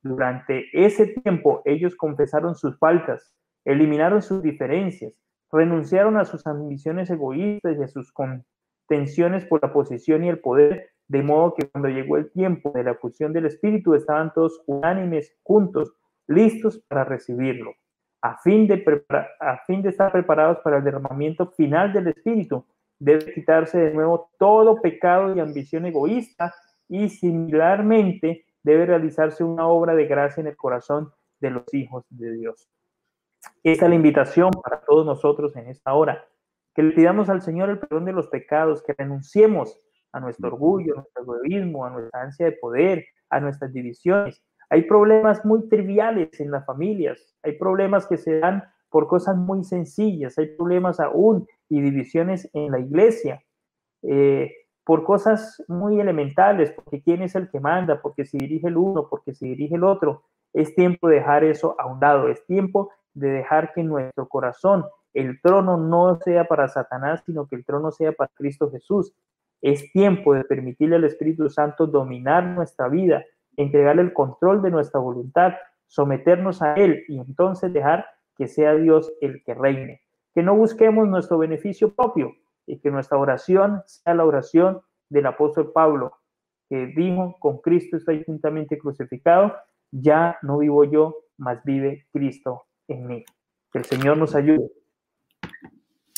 [0.09, 3.35] Durante ese tiempo ellos confesaron sus faltas,
[3.65, 5.21] eliminaron sus diferencias,
[5.53, 10.91] renunciaron a sus ambiciones egoístas y a sus contenciones por la posición y el poder
[11.09, 15.35] de modo que cuando llegó el tiempo de la fusión del Espíritu, estaban todos unánimes,
[15.43, 15.95] juntos,
[16.27, 17.73] listos para recibirlo,
[18.21, 18.85] a fin de,
[19.41, 22.65] a fin de estar preparados para el derramamiento final del Espíritu.
[22.99, 26.55] Debe quitarse de nuevo todo pecado y ambición egoísta
[26.89, 31.11] y similarmente debe realizarse una obra de gracia en el corazón
[31.41, 32.69] de los hijos de Dios.
[33.63, 36.27] Esta es la invitación para todos nosotros en esta hora,
[36.75, 39.81] que le pidamos al Señor el perdón de los pecados, que renunciemos
[40.13, 44.43] a nuestro orgullo, a nuestro egoísmo, a nuestra ansia de poder, a nuestras divisiones.
[44.71, 49.65] Hay problemas muy triviales en las familias, hay problemas que se dan por cosas muy
[49.65, 53.43] sencillas, hay problemas aún y divisiones en la iglesia,
[54.03, 54.53] eh,
[54.89, 59.07] por cosas muy elementales, porque quién es el que manda, porque se dirige el uno,
[59.11, 60.23] porque se dirige el otro.
[60.55, 64.87] Es tiempo de dejar eso a un lado, es tiempo de dejar que nuestro corazón,
[65.13, 69.13] el trono no sea para Satanás, sino que el trono sea para Cristo Jesús.
[69.61, 73.27] Es tiempo de permitirle al Espíritu Santo dominar nuestra vida,
[73.59, 75.53] entregarle el control de nuestra voluntad,
[75.87, 78.07] someternos a Él y entonces dejar
[78.39, 80.01] que sea Dios el que reine.
[80.35, 82.33] Que no busquemos nuestro beneficio propio
[82.69, 86.13] y que nuestra oración sea la oración del apóstol Pablo,
[86.69, 89.57] que dijo, con Cristo estoy juntamente crucificado,
[89.91, 93.25] ya no vivo yo, mas vive Cristo en mí.
[93.73, 94.71] Que el Señor nos ayude.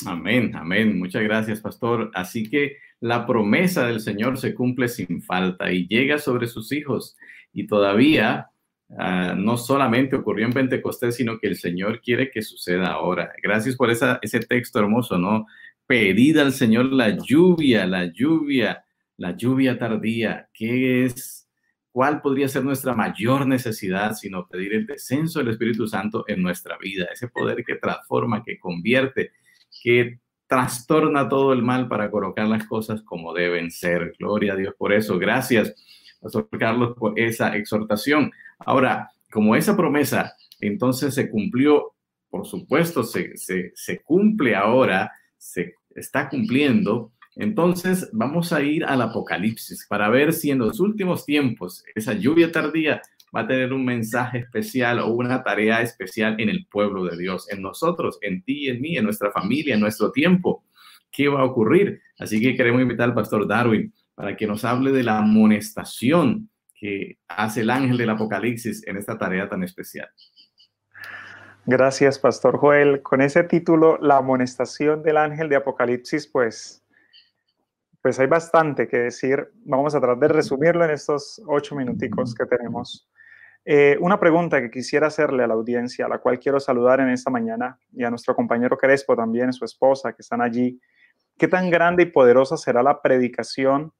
[0.05, 0.99] Amén, amén.
[0.99, 2.11] Muchas gracias, pastor.
[2.13, 7.15] Así que la promesa del Señor se cumple sin falta y llega sobre sus hijos.
[7.53, 8.49] Y todavía
[8.97, 13.31] ah, no solamente ocurrió en Pentecostés, sino que el Señor quiere que suceda ahora.
[13.41, 15.45] Gracias por ese texto hermoso, ¿no?
[15.91, 18.85] Pedid al Señor la lluvia, la lluvia,
[19.17, 20.47] la lluvia tardía.
[20.53, 21.49] ¿Qué es?
[21.91, 26.77] ¿Cuál podría ser nuestra mayor necesidad sino pedir el descenso del Espíritu Santo en nuestra
[26.77, 27.09] vida?
[27.11, 29.33] Ese poder que transforma, que convierte,
[29.83, 34.13] que trastorna todo el mal para colocar las cosas como deben ser.
[34.17, 35.19] Gloria a Dios por eso.
[35.19, 35.75] Gracias,
[36.21, 38.31] Pastor Carlos, por esa exhortación.
[38.59, 41.91] Ahora, como esa promesa entonces se cumplió,
[42.29, 49.85] por supuesto, se, se cumple ahora, se está cumpliendo, entonces vamos a ir al Apocalipsis
[49.87, 53.01] para ver si en los últimos tiempos esa lluvia tardía
[53.35, 57.49] va a tener un mensaje especial o una tarea especial en el pueblo de Dios,
[57.49, 60.65] en nosotros, en ti, en mí, en nuestra familia, en nuestro tiempo.
[61.09, 62.01] ¿Qué va a ocurrir?
[62.19, 67.19] Así que queremos invitar al pastor Darwin para que nos hable de la amonestación que
[67.27, 70.09] hace el ángel del Apocalipsis en esta tarea tan especial.
[71.65, 73.01] Gracias, Pastor Joel.
[73.01, 76.81] Con ese título, La amonestación del ángel de Apocalipsis, pues
[78.01, 79.51] pues hay bastante que decir.
[79.65, 83.07] Vamos a tratar de resumirlo en estos ocho minuticos que tenemos.
[83.63, 87.09] Eh, una pregunta que quisiera hacerle a la audiencia, a la cual quiero saludar en
[87.09, 90.81] esta mañana, y a nuestro compañero Crespo también, su esposa, que están allí.
[91.37, 93.93] ¿Qué tan grande y poderosa será la predicación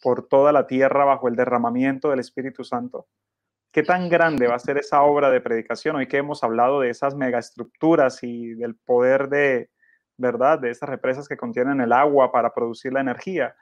[0.00, 3.08] por toda la tierra bajo el derramamiento del Espíritu Santo?
[3.72, 5.94] ¿Qué tan grande va a ser esa obra de predicación?
[5.94, 9.70] Hoy que hemos hablado de esas megaestructuras y del poder de,
[10.16, 10.58] ¿verdad?
[10.58, 13.54] De esas represas que contienen el agua para producir la energía.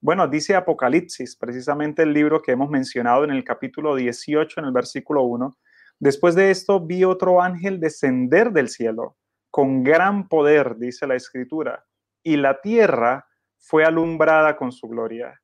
[0.00, 4.72] Bueno, dice Apocalipsis, precisamente el libro que hemos mencionado en el capítulo 18, en el
[4.72, 5.56] versículo 1.
[5.98, 9.16] Después de esto vi otro ángel descender del cielo
[9.50, 11.84] con gran poder, dice la escritura,
[12.22, 13.26] y la tierra
[13.58, 15.40] fue alumbrada con su gloria.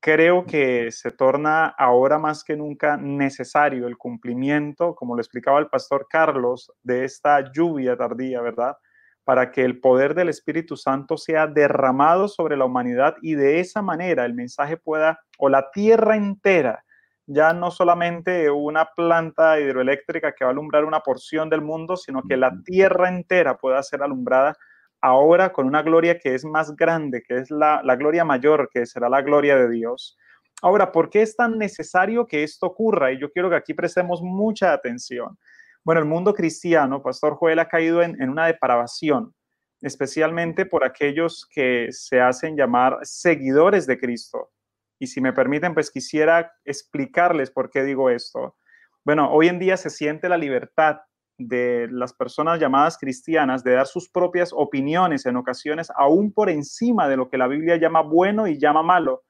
[0.00, 5.68] Creo que se torna ahora más que nunca necesario el cumplimiento, como lo explicaba el
[5.68, 8.76] pastor Carlos, de esta lluvia tardía, ¿verdad?
[9.24, 13.82] para que el poder del Espíritu Santo sea derramado sobre la humanidad y de esa
[13.82, 16.84] manera el mensaje pueda, o la tierra entera,
[17.26, 22.22] ya no solamente una planta hidroeléctrica que va a alumbrar una porción del mundo, sino
[22.28, 24.56] que la tierra entera pueda ser alumbrada
[25.00, 29.08] ahora con una gloria que es más grande, que es la, gloria mayor, que será
[29.08, 30.16] la gloria de Dios.
[30.62, 33.12] Ahora, ¿por qué es tan necesario que esto ocurra?
[33.12, 35.38] Y yo quiero que aquí prestemos mucha atención.
[35.82, 39.34] Bueno, el mundo cristiano, Pastor Joel, ha caído en, una depravación,
[39.80, 44.50] especialmente por aquellos que se hacen llamar seguidores de Cristo.
[44.98, 48.56] Y si me permiten, pues quisiera explicarles por qué digo esto.
[49.02, 51.00] Bueno, hoy en día se siente la libertad
[51.40, 57.08] de las personas llamadas cristianas de dar sus propias opiniones en ocasiones aún por encima
[57.08, 59.22] de lo que la Biblia llama bueno y llama malo.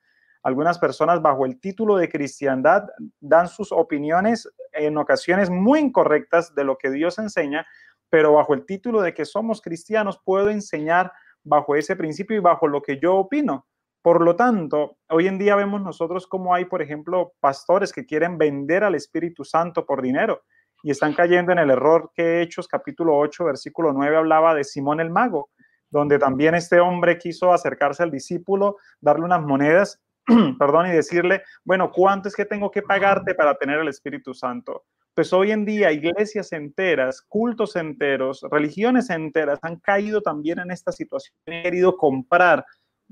[0.42, 2.84] Algunas personas bajo el título de cristiandad
[3.20, 7.66] dan sus opiniones en ocasiones muy incorrectas de lo que Dios enseña,
[8.08, 11.12] pero bajo el título de que somos cristianos puedo enseñar
[11.44, 13.66] bajo ese principio y bajo lo que yo opino.
[14.02, 18.38] Por lo tanto, hoy en día vemos nosotros cómo hay, por ejemplo, pastores que quieren
[18.38, 20.42] vender al Espíritu Santo por dinero
[20.82, 25.00] y están cayendo en el error que Hechos capítulo 8, versículo 9 hablaba de Simón
[25.00, 25.50] el mago,
[25.90, 30.00] donde también este hombre quiso acercarse al discípulo, darle unas monedas
[30.58, 34.84] perdón, y decirle, bueno, ¿cuánto es que tengo que pagarte para tener el Espíritu Santo?
[35.14, 40.92] Pues hoy en día iglesias enteras, cultos enteros, religiones enteras han caído también en esta
[40.92, 42.64] situación, han querido comprar,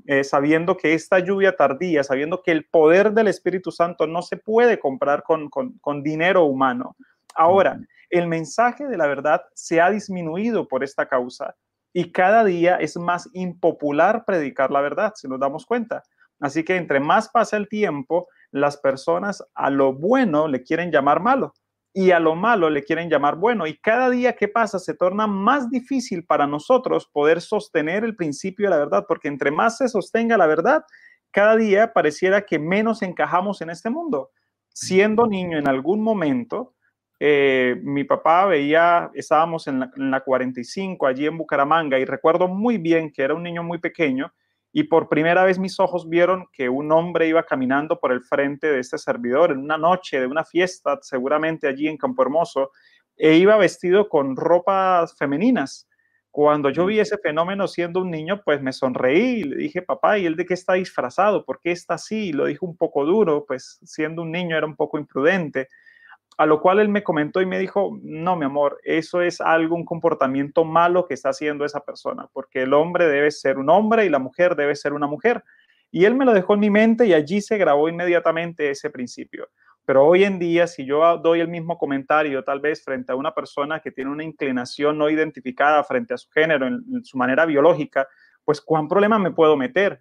[0.06, 4.36] eh, sabiendo que esta lluvia tardía, sabiendo que el poder del Espíritu Santo no se
[4.36, 6.96] puede comprar con, con dinero humano.
[7.38, 7.80] Ahora,
[8.10, 11.54] el mensaje de la verdad se ha disminuido por esta causa
[11.92, 16.02] y cada día es más impopular predicar la verdad, si nos damos cuenta.
[16.40, 21.20] Así que entre más pasa el tiempo, las personas a lo bueno le quieren llamar
[21.20, 21.54] malo
[21.92, 23.68] y a lo malo le quieren llamar bueno.
[23.68, 28.66] Y cada día que pasa se torna más difícil para nosotros poder sostener el principio
[28.66, 30.82] de la verdad, porque entre más se sostenga la verdad,
[31.30, 34.30] cada día pareciera que menos encajamos en este mundo.
[34.74, 36.74] Siendo niño en algún momento,
[37.20, 42.48] eh, mi papá veía, estábamos en la, en la 45 allí en Bucaramanga y recuerdo
[42.48, 44.32] muy bien que era un niño muy pequeño
[44.72, 48.66] y por primera vez mis ojos vieron que un hombre iba caminando por el frente
[48.70, 52.70] de este servidor en una noche de una fiesta, seguramente allí en Campo Hermoso,
[53.16, 55.88] e iba vestido con ropas femeninas.
[56.30, 60.18] Cuando yo vi ese fenómeno siendo un niño, pues me sonreí y le dije, papá,
[60.18, 61.44] ¿y él de qué está disfrazado?
[61.44, 62.32] ¿Por qué está así?
[62.32, 65.68] lo dijo un poco duro, pues siendo un niño era un poco imprudente.
[66.38, 69.74] A lo cual él me comentó y me dijo, no, mi amor, eso es algo,
[69.74, 74.06] un comportamiento malo que está haciendo esa persona, porque el hombre debe ser un hombre
[74.06, 75.42] y la mujer debe ser una mujer.
[75.90, 79.48] Y él me lo dejó en mi mente y allí se grabó inmediatamente ese principio.
[79.88, 83.34] Pero hoy en día, si yo doy el mismo comentario, tal vez frente a una
[83.34, 88.06] persona que tiene una inclinación no identificada frente a su género, en, su manera biológica,
[88.44, 89.98] pues ¿cuán problema me puedo meter?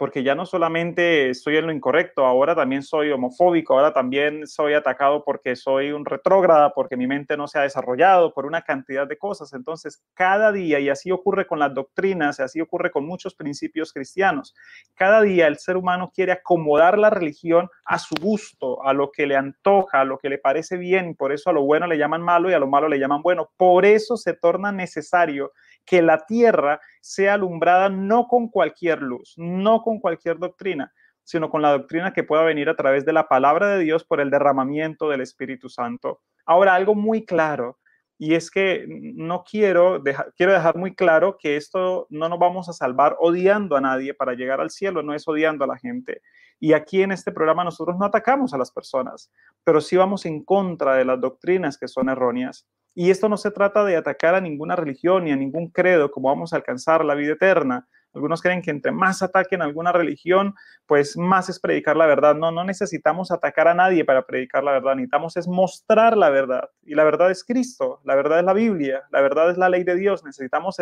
[0.00, 4.72] Porque ya no solamente estoy en lo incorrecto, ahora también soy homofóbico, ahora también soy
[4.72, 9.06] atacado porque soy un retrógrada, porque mi mente no se ha desarrollado, por una cantidad
[9.06, 9.52] de cosas.
[9.52, 13.92] Entonces, cada día, y así ocurre con las doctrinas, y así ocurre con muchos principios
[13.92, 14.54] cristianos,
[14.94, 19.26] cada día el ser humano quiere acomodar la religión a su gusto, a lo que
[19.26, 22.22] le antoja, a lo que le parece bien, por eso a lo bueno le llaman
[22.22, 23.50] malo y a lo malo le llaman bueno.
[23.58, 25.52] Por eso se torna necesario
[25.84, 30.92] que la tierra sea alumbrada no con cualquier luz, no con cualquier doctrina,
[31.24, 34.20] sino con la doctrina que pueda venir a través de la palabra de Dios por
[34.20, 36.20] el derramamiento del Espíritu Santo.
[36.46, 37.78] Ahora, algo muy claro,
[38.18, 42.68] y es que no quiero dejar, quiero dejar muy claro que esto no nos vamos
[42.68, 46.20] a salvar odiando a nadie para llegar al cielo, no es odiando a la gente.
[46.58, 49.32] Y aquí en este programa nosotros no atacamos a las personas,
[49.64, 52.68] pero sí vamos en contra de las doctrinas que son erróneas.
[52.94, 56.28] Y esto no se trata de atacar a ninguna religión ni a ningún credo como
[56.28, 57.86] vamos a alcanzar la vida eterna.
[58.12, 60.54] Algunos creen que entre más ataquen alguna religión,
[60.86, 62.34] pues más es predicar la verdad.
[62.34, 64.96] No, no necesitamos atacar a nadie para predicar la verdad.
[64.96, 66.70] Necesitamos es mostrar la verdad.
[66.82, 69.84] Y la verdad es Cristo, la verdad es la Biblia, la verdad es la ley
[69.84, 70.24] de Dios.
[70.24, 70.76] Necesitamos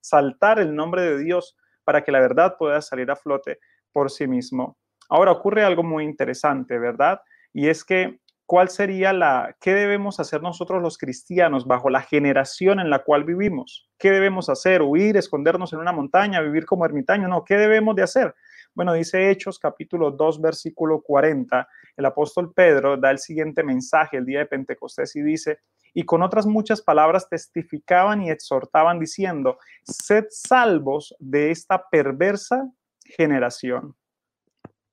[0.00, 3.60] saltar el nombre de Dios para que la verdad pueda salir a flote
[3.92, 4.76] por sí mismo.
[5.08, 7.20] Ahora ocurre algo muy interesante, ¿verdad?
[7.52, 12.80] Y es que ¿cuál sería la, qué debemos hacer nosotros los cristianos bajo la generación
[12.80, 13.90] en la cual vivimos?
[13.98, 14.80] ¿Qué debemos hacer?
[14.80, 17.28] ¿Huir, escondernos en una montaña, vivir como ermitaño?
[17.28, 18.34] No, ¿qué debemos de hacer?
[18.74, 24.24] Bueno, dice Hechos capítulo 2, versículo 40, el apóstol Pedro da el siguiente mensaje el
[24.24, 25.58] día de Pentecostés y dice,
[25.92, 32.66] y con otras muchas palabras testificaban y exhortaban diciendo, sed salvos de esta perversa
[33.04, 33.94] generación.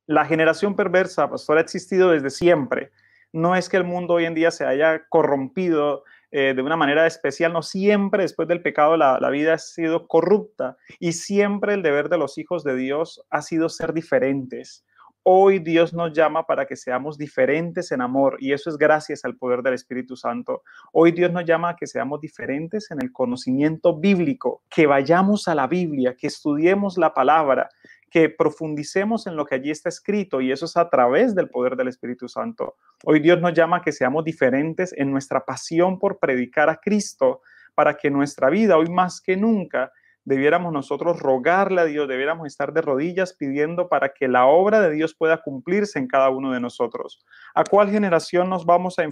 [0.07, 2.91] La generación perversa, pastor, ha existido desde siempre
[3.35, 7.05] no es que el mundo hoy en día se haya corrompido eh, de una manera
[7.05, 11.83] especial, no siempre después del pecado la, la, vida ha sido corrupta y siempre el
[11.83, 14.85] deber de los hijos de Dios ha sido ser diferentes.
[15.27, 19.35] Hoy Dios nos llama para que seamos diferentes en amor y eso es gracias al
[19.35, 20.61] poder del Espíritu Santo.
[20.93, 25.55] Hoy Dios nos llama a que seamos diferentes en el conocimiento bíblico, que vayamos a
[25.55, 27.69] la Biblia, que estudiemos la palabra,
[28.09, 31.75] que profundicemos en lo que allí está escrito y eso es a través del poder
[31.75, 32.75] del Espíritu Santo.
[33.03, 37.41] Hoy Dios nos llama a que seamos diferentes en nuestra pasión por predicar a Cristo
[37.73, 39.91] para que nuestra vida hoy más que nunca
[40.25, 44.91] debiéramos nosotros rogarle a Dios, debiéramos estar de rodillas pidiendo para que la obra de
[44.91, 47.23] Dios pueda cumplirse en cada uno de nosotros.
[47.53, 49.07] ¿A cuál generación nos vamos a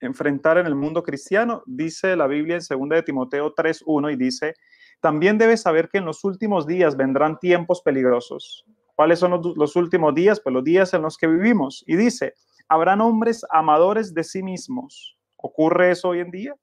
[0.00, 1.62] enfrentar en el mundo cristiano?
[1.66, 4.54] Dice la Biblia en 2 de Timoteo 3.1 y dice,
[5.00, 8.64] también debes saber que en los últimos días vendrán tiempos peligrosos.
[8.96, 10.40] ¿Cuáles son los, últimos días?
[10.40, 11.84] Pues los días en los que vivimos.
[11.86, 12.34] Y dice,
[12.68, 15.16] habrán hombres amadores de sí mismos.
[15.36, 16.54] ¿Ocurre eso hoy en día?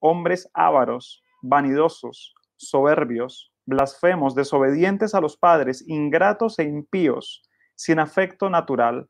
[0.00, 7.42] Hombres ávaros, vanidosos, soberbios, blasfemos, desobedientes a los padres, ingratos e impíos,
[7.74, 9.08] sin afecto natural.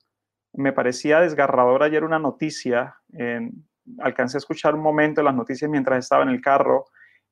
[0.53, 2.97] Me parecía desgarrador ayer una noticia,
[3.99, 6.85] alcancé a escuchar un momento las noticias mientras estaba en el carro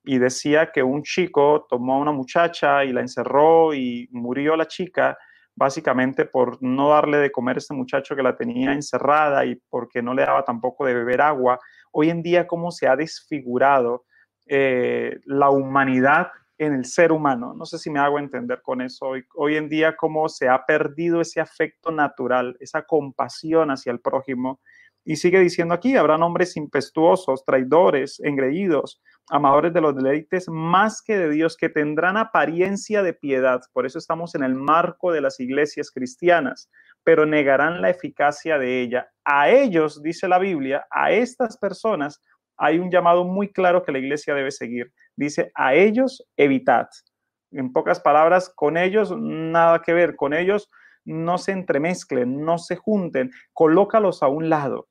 [0.07, 4.65] y decía que un chico tomó a una muchacha y la encerró y murió la
[4.65, 5.17] chica
[5.53, 10.01] básicamente por no darle de comer a este muchacho que la tenía encerrada y porque
[10.01, 11.59] no le daba tampoco de beber agua.
[11.91, 14.05] Hoy en día cómo se ha desfigurado
[14.45, 16.27] eh, la humanidad
[16.57, 17.53] en el ser humano.
[17.53, 19.07] No sé si me hago entender con eso.
[19.07, 23.99] Hoy, hoy en día cómo se ha perdido ese afecto natural, esa compasión hacia el
[23.99, 24.61] prójimo.
[25.03, 31.17] Y sigue diciendo aquí, habrán hombres impetuosos, traidores, engreídos, amadores de los deleites más que
[31.17, 33.61] de Dios, que tendrán apariencia de piedad.
[33.73, 36.69] Por eso estamos en el marco de las iglesias cristianas,
[37.03, 39.09] pero negarán la eficacia de ella.
[39.25, 42.21] A ellos, dice la Biblia, a estas personas
[42.57, 44.91] hay un llamado muy claro que la iglesia debe seguir.
[45.15, 46.87] Dice, a ellos evitad.
[47.51, 50.69] En pocas palabras, con ellos nada que ver, con ellos
[51.05, 54.87] no se entremezclen, no se junten, colócalos a un lado.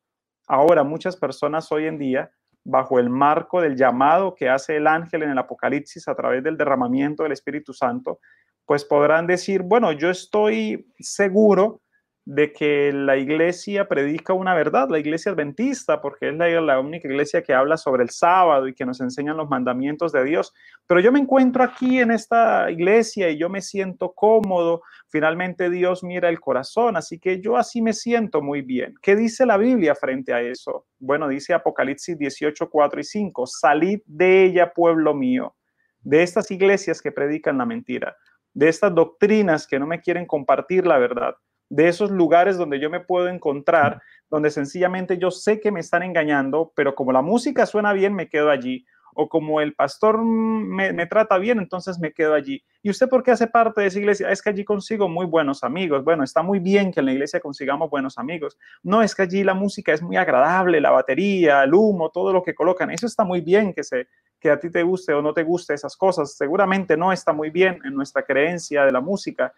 [0.46, 2.30] Ahora, muchas personas hoy en día
[2.66, 6.56] bajo el marco del llamado que hace el ángel en el Apocalipsis a través del
[6.56, 8.18] derramamiento del Espíritu Santo,
[8.64, 11.80] pues podrán decir, bueno, yo estoy seguro
[12.26, 17.40] de que la iglesia predica una verdad, la iglesia adventista, porque es la, única iglesia
[17.40, 20.52] que habla sobre el sábado y que nos enseñan los mandamientos de Dios.
[20.88, 24.82] Pero yo me encuentro aquí en esta iglesia y yo me siento cómodo.
[25.08, 28.96] Finalmente Dios mira el corazón, así que yo así me siento muy bien.
[29.00, 30.84] ¿Qué dice la Biblia frente a eso?
[30.98, 35.54] Bueno, dice Apocalipsis 18, 4 y 5, salid de ella, pueblo mío,
[36.00, 38.16] de estas iglesias que predican la mentira,
[38.52, 41.36] de estas doctrinas que no me quieren compartir la verdad
[41.68, 44.00] de esos lugares donde yo me puedo encontrar,
[44.30, 48.28] donde sencillamente yo sé que me están engañando, pero como la música suena bien, me
[48.28, 48.86] quedo allí.
[49.18, 52.62] O como el pastor me, trata bien, entonces me quedo allí.
[52.82, 54.30] ¿Y usted por qué hace parte de esa iglesia?
[54.30, 56.04] Es que allí consigo muy buenos amigos.
[56.04, 58.58] Bueno, está muy bien que en la iglesia consigamos buenos amigos.
[58.82, 62.42] No, es que allí la música es muy agradable, la batería, el humo, todo lo
[62.42, 62.90] que colocan.
[62.90, 64.06] Eso está muy bien que, se,
[64.38, 66.36] que a ti te guste o no te guste esas cosas.
[66.36, 69.54] Seguramente no está muy bien en nuestra creencia de la música,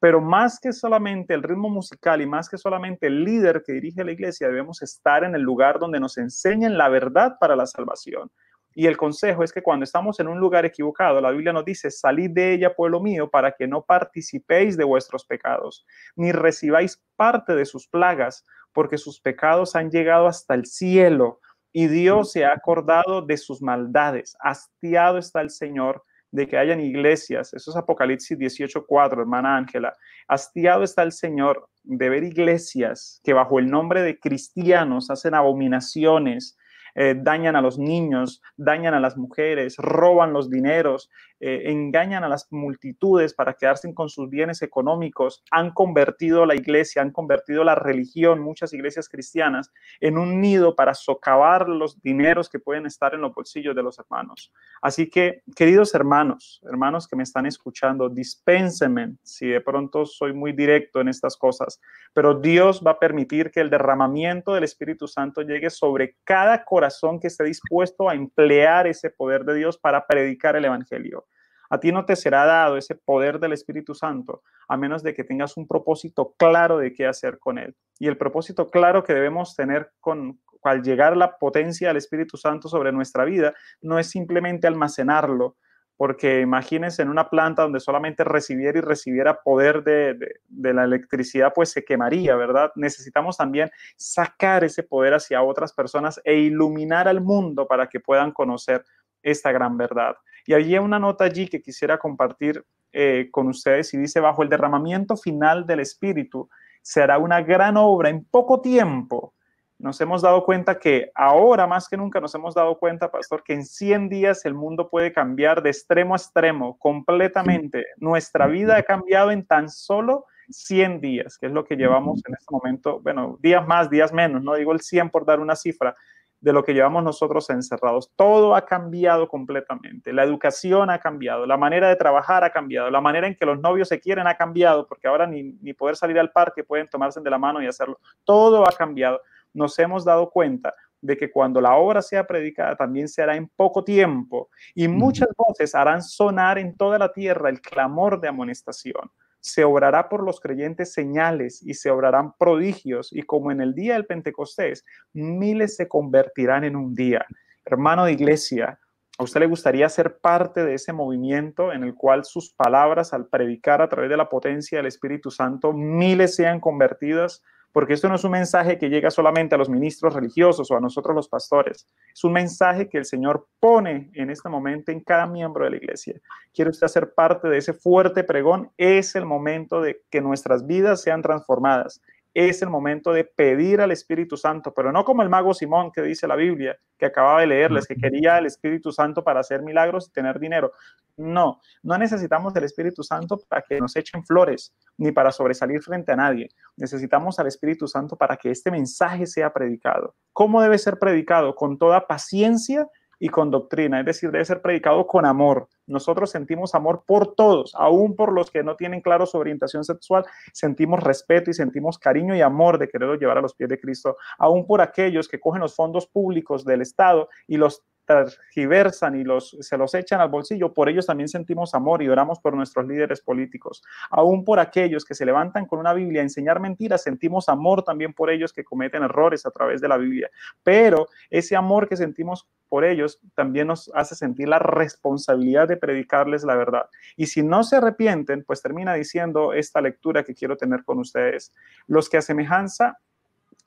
[0.00, 4.02] pero más que solamente el ritmo musical y más que solamente el líder que dirige
[4.02, 8.30] la iglesia, debemos estar en el lugar donde nos enseñen la verdad para la salvación.
[8.72, 11.90] Y el consejo es que cuando estamos en un lugar equivocado, la Biblia nos dice,
[11.90, 15.84] salid de ella, pueblo mío, para que no participéis de vuestros pecados,
[16.16, 21.40] ni recibáis parte de sus plagas, porque sus pecados han llegado hasta el cielo
[21.72, 24.36] y Dios se ha acordado de sus maldades.
[24.40, 29.92] Hastiado está el Señor de que hayan iglesias, eso es Apocalipsis 18:4, hermana Ángela,
[30.28, 36.56] hastiado está el Señor de ver iglesias que bajo el nombre de cristianos hacen abominaciones,
[36.94, 41.10] eh, dañan a los niños, dañan a las mujeres, roban los dineros,
[41.40, 47.00] eh, engañan a las multitudes para quedarse con sus bienes económicos, han convertido la iglesia,
[47.00, 52.58] han convertido la religión, muchas iglesias cristianas, en un nido para socavar los dineros que
[52.58, 54.52] pueden estar en los bolsillos de los hermanos.
[54.82, 60.52] Así que, queridos hermanos, hermanos que me están escuchando, dispénsenme si de pronto soy muy
[60.52, 61.80] directo en estas cosas,
[62.12, 67.18] pero Dios va a permitir que el derramamiento del Espíritu Santo llegue sobre cada corazón
[67.18, 71.26] que esté dispuesto a emplear ese poder de Dios para predicar el Evangelio.
[71.70, 75.24] A ti no te será dado ese poder del Espíritu Santo a menos de que
[75.24, 77.74] tengas un propósito claro de qué hacer con él.
[77.98, 82.68] Y el propósito claro que debemos tener con, al llegar la potencia del Espíritu Santo
[82.68, 83.52] sobre nuestra vida
[83.82, 85.56] no es simplemente almacenarlo,
[85.96, 90.16] porque imagínense en una planta donde solamente recibiera y recibiera poder de,
[90.48, 92.70] la electricidad, pues se quemaría, ¿verdad?
[92.76, 98.30] Necesitamos también sacar ese poder hacia otras personas e iluminar al mundo para que puedan
[98.30, 98.84] conocer
[99.22, 100.16] esta gran verdad.
[100.46, 104.48] Y había una nota allí que quisiera compartir eh, con ustedes y dice, bajo el
[104.48, 106.48] derramamiento final del Espíritu,
[106.82, 109.34] será una gran obra en poco tiempo
[109.80, 113.54] nos hemos dado cuenta que ahora más que nunca nos hemos dado cuenta, pastor, que
[113.54, 117.86] en 100 días el mundo puede cambiar de extremo a extremo completamente.
[117.96, 122.34] Nuestra vida ha cambiado en tan solo 100 días, que es lo que llevamos en
[122.34, 125.96] este momento, bueno, días más, días menos, no digo el 100 por dar una cifra,
[126.40, 128.10] de lo que llevamos nosotros encerrados.
[128.16, 130.12] Todo ha cambiado completamente.
[130.12, 133.60] La educación ha cambiado, la manera de trabajar ha cambiado, la manera en que los
[133.60, 137.20] novios se quieren ha cambiado, porque ahora ni, ni poder salir al parque pueden tomarse
[137.20, 137.98] de la mano y hacerlo.
[138.24, 139.20] Todo ha cambiado
[139.52, 143.48] nos hemos dado cuenta de que cuando la obra sea predicada también se hará en
[143.48, 149.10] poco tiempo y muchas voces harán sonar en toda la tierra el clamor de amonestación.
[149.40, 153.94] Se obrará por los creyentes señales y se obrarán prodigios y como en el día
[153.94, 157.26] del Pentecostés, miles se convertirán en un día.
[157.64, 158.78] Hermano de iglesia,
[159.18, 163.28] ¿a usted le gustaría ser parte de ese movimiento en el cual sus palabras al
[163.28, 167.42] predicar a través de la potencia del Espíritu Santo, miles sean convertidas?
[167.72, 170.80] Porque esto no es un mensaje que llega solamente a los ministros religiosos o a
[170.80, 175.26] nosotros los pastores, es un mensaje que el Señor pone en este momento en cada
[175.26, 176.20] miembro de la iglesia.
[176.52, 178.70] ¿Quiere usted ser parte de ese fuerte pregón?
[178.76, 182.00] Es el momento de que nuestras vidas sean transformadas
[182.32, 186.02] es el momento de pedir al Espíritu Santo, pero no como el mago Simón que
[186.02, 190.08] dice la Biblia, que acababa de leerles, que quería el Espíritu Santo para hacer milagros
[190.08, 190.72] y tener dinero.
[191.16, 196.12] No, no necesitamos del Espíritu Santo para que nos echen flores, ni para sobresalir frente
[196.12, 196.48] a nadie.
[196.76, 200.14] Necesitamos al Espíritu Santo para que este mensaje sea predicado.
[200.32, 201.54] ¿Cómo debe ser predicado?
[201.54, 202.88] Con toda paciencia
[203.20, 205.68] y con doctrina, es decir, debe ser predicado con amor.
[205.86, 210.24] Nosotros sentimos amor por todos, aún por los que no tienen claro su orientación sexual,
[210.52, 214.16] sentimos respeto y sentimos cariño y amor de quererlo llevar a los pies de Cristo,
[214.38, 219.56] aún por aquellos que cogen los fondos públicos del Estado y los tergiversan y los,
[219.60, 223.20] se los echan al bolsillo, por ellos también sentimos amor y oramos por nuestros líderes
[223.20, 223.82] políticos.
[224.10, 228.12] Aún por aquellos que se levantan con una Biblia a enseñar mentiras, sentimos amor también
[228.12, 230.28] por ellos que cometen errores a través de la Biblia.
[230.64, 236.42] Pero ese amor que sentimos por ellos también nos hace sentir la responsabilidad de predicarles
[236.42, 236.86] la verdad.
[237.16, 241.52] Y si no se arrepienten, pues termina diciendo esta lectura que quiero tener con ustedes.
[241.86, 242.98] Los que a semejanza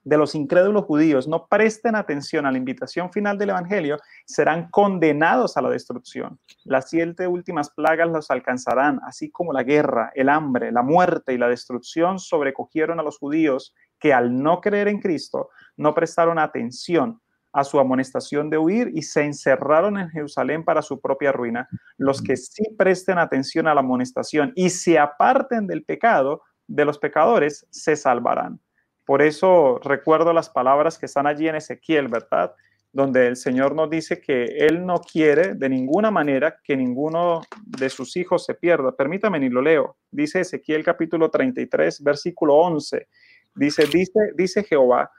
[0.03, 5.57] de los incrédulos judíos no presten atención a la invitación final del Evangelio, serán condenados
[5.57, 6.39] a la destrucción.
[6.65, 11.37] Las siete últimas plagas los alcanzarán, así como la guerra, el hambre, la muerte y
[11.37, 17.21] la destrucción sobrecogieron a los judíos que al no creer en Cristo no prestaron atención
[17.53, 21.69] a su amonestación de huir y se encerraron en Jerusalén para su propia ruina.
[21.97, 26.97] Los que sí presten atención a la amonestación y se aparten del pecado de los
[26.97, 28.59] pecadores se salvarán.
[29.05, 32.53] Por eso recuerdo las palabras que están allí en Ezequiel, ¿verdad?
[32.91, 37.89] Donde el Señor nos dice que Él no quiere de ninguna manera que ninguno de
[37.89, 38.95] sus hijos se pierda.
[38.95, 39.97] Permítame ni lo leo.
[40.11, 43.07] Dice Ezequiel capítulo 33, versículo 11.
[43.55, 45.11] Dice, dice, dice Jehová,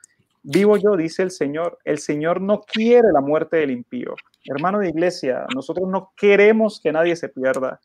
[0.43, 4.15] vivo yo, dice el Señor, el Señor no quiere la muerte del impío.
[4.45, 7.81] Hermano de iglesia, nosotros no queremos que nadie se pierda,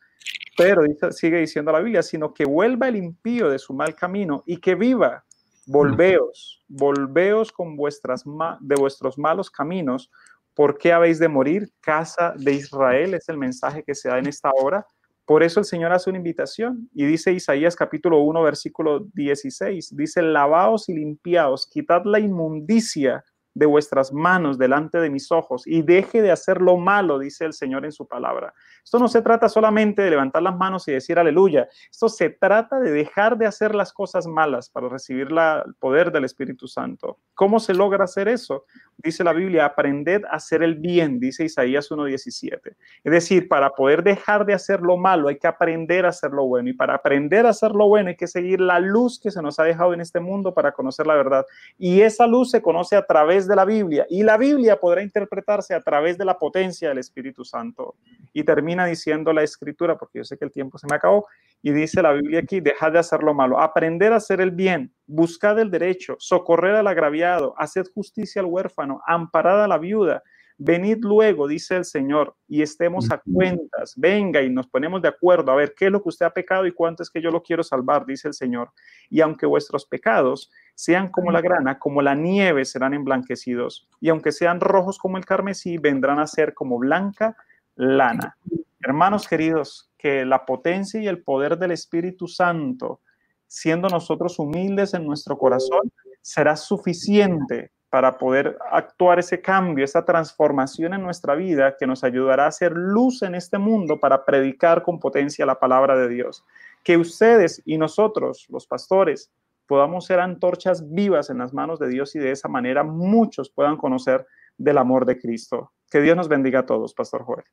[0.58, 0.82] pero
[1.12, 4.76] sigue diciendo la Biblia, sino que vuelva el impío de su mal camino y que
[4.76, 5.24] viva
[5.72, 8.24] Volveos, volveos con vuestras
[8.60, 10.10] de vuestros malos caminos.
[10.56, 11.70] ¿Por qué habéis de morir?
[11.80, 14.84] Casa de Israel es el mensaje que se da en esta hora.
[15.26, 20.24] Por eso el Señor hace una invitación y dice Isaías capítulo 1 versículo 16, dice,
[20.24, 23.24] lavaos y limpiaos, quitad la inmundicia
[23.60, 27.52] de vuestras manos delante de mis ojos y deje de hacer lo malo, dice el
[27.52, 28.54] Señor en su palabra.
[28.82, 32.80] Esto no se trata solamente de levantar las manos y decir aleluya, esto se trata
[32.80, 37.20] de dejar de hacer las cosas malas para recibir el poder del Espíritu Santo.
[37.36, 38.64] ¿Cómo se logra hacer eso?
[39.04, 42.76] Dice la Biblia, aprended a hacer el bien, dice Isaías 1.17.
[43.04, 46.46] Es decir, para poder dejar de hacer lo malo hay que aprender a hacer lo
[46.46, 46.70] bueno.
[46.70, 49.60] Y para aprender a hacer lo bueno hay que seguir la luz que se nos
[49.60, 51.46] ha dejado en este mundo para conocer la verdad.
[51.78, 54.06] Y esa luz se conoce a través de la Biblia.
[54.10, 57.96] Y la Biblia podrá interpretarse a través de la potencia del Espíritu Santo.
[58.34, 61.28] Y termina diciendo la escritura, porque yo sé que el tiempo se me acabó,
[61.62, 64.94] y dice la Biblia aquí, dejad de hacer lo malo, aprender a hacer el bien,
[65.10, 70.22] buscad el derecho, socorrer al agraviado, haced justicia al huérfano, amparad a la viuda.
[70.62, 73.94] Venid luego, dice el Señor, y estemos a cuentas.
[73.96, 76.68] Venga y nos ponemos de acuerdo a ver qué es lo que usted ha pecado
[76.68, 78.72] y cuánto es que yo lo quiero salvar, dice el Señor.
[79.10, 83.88] Y aunque vuestros pecados sean como la grana, como la nieve serán emblanquecidos.
[84.00, 87.36] Y aunque sean rojos como el carmesí, vendrán a ser como blanca
[87.76, 88.38] lana.
[88.82, 93.02] Hermanos queridos, que la potencia y el poder del Espíritu Santo,
[93.50, 95.92] siendo nosotros humildes en nuestro corazón,
[96.22, 102.46] será suficiente para poder actuar ese cambio, esa transformación en nuestra vida que nos ayudará
[102.46, 106.46] a hacer luz en este mundo para predicar con potencia la palabra de Dios.
[106.84, 109.32] Que ustedes y nosotros, los pastores,
[109.66, 113.78] podamos ser antorchas vivas en las manos de Dios y de esa manera muchos puedan
[113.78, 114.26] conocer
[114.58, 115.72] del amor de Cristo.
[115.90, 117.46] Que Dios nos bendiga a todos, Pastor Joel.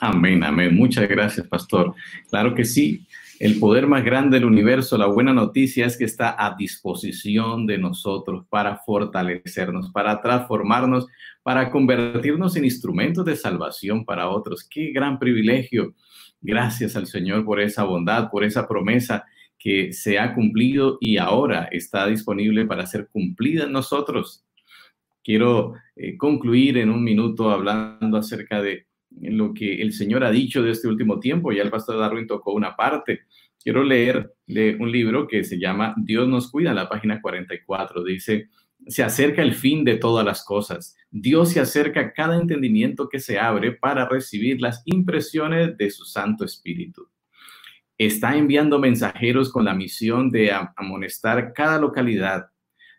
[0.00, 0.74] Amén, amén.
[0.74, 1.94] Muchas gracias, pastor.
[2.28, 3.06] Claro que sí.
[3.40, 7.78] El poder más grande del universo, la buena noticia es que está a disposición de
[7.78, 11.06] nosotros para fortalecernos, para transformarnos,
[11.42, 14.64] para convertirnos en instrumentos de salvación para otros.
[14.68, 15.94] Qué gran privilegio.
[16.40, 19.24] Gracias al Señor por esa bondad, por esa promesa
[19.58, 24.44] que se ha cumplido y ahora está disponible para ser cumplida en nosotros.
[25.24, 28.86] Quiero eh, concluir en un minuto hablando acerca de
[29.20, 31.52] lo que el Señor ha dicho de este último tiempo.
[31.52, 33.22] Ya el pastor Darwin tocó una parte.
[33.62, 38.04] Quiero leer de un libro que se llama Dios nos cuida, la página 44.
[38.04, 38.48] Dice,
[38.86, 40.96] se acerca el fin de todas las cosas.
[41.10, 46.04] Dios se acerca a cada entendimiento que se abre para recibir las impresiones de su
[46.04, 47.08] Santo Espíritu.
[47.96, 52.46] Está enviando mensajeros con la misión de amonestar cada localidad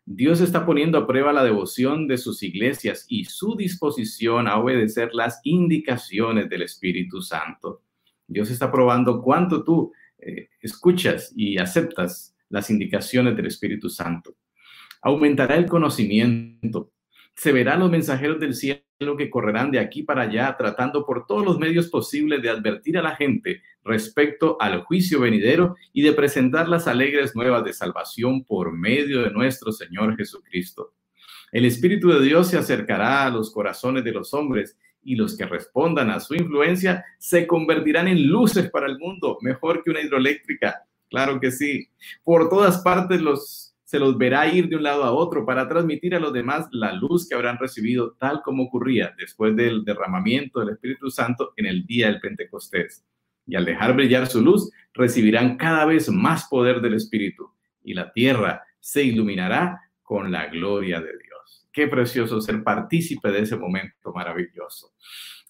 [0.05, 5.09] Dios está poniendo a prueba la devoción de sus iglesias y su disposición a obedecer
[5.13, 7.81] las indicaciones del Espíritu Santo.
[8.27, 14.35] Dios está probando cuánto tú eh, escuchas y aceptas las indicaciones del Espíritu Santo.
[15.01, 16.91] Aumentará el conocimiento.
[17.35, 21.27] Se verán los mensajeros del cielo lo que correrán de aquí para allá, tratando por
[21.27, 26.13] todos los medios posibles de advertir a la gente respecto al juicio venidero y de
[26.13, 30.93] presentar las alegres nuevas de salvación por medio de nuestro Señor Jesucristo.
[31.51, 35.45] El Espíritu de Dios se acercará a los corazones de los hombres y los que
[35.45, 40.83] respondan a su influencia se convertirán en luces para el mundo, mejor que una hidroeléctrica.
[41.09, 41.89] Claro que sí.
[42.23, 46.15] Por todas partes los se los verá ir de un lado a otro para transmitir
[46.15, 50.71] a los demás la luz que habrán recibido, tal como ocurría después del derramamiento del
[50.71, 53.05] Espíritu Santo en el día del Pentecostés.
[53.47, 57.49] Y al dejar brillar su luz, recibirán cada vez más poder del Espíritu,
[57.85, 61.69] y la tierra se iluminará con la gloria de Dios.
[61.71, 64.91] Qué precioso ser partícipe de ese momento maravilloso.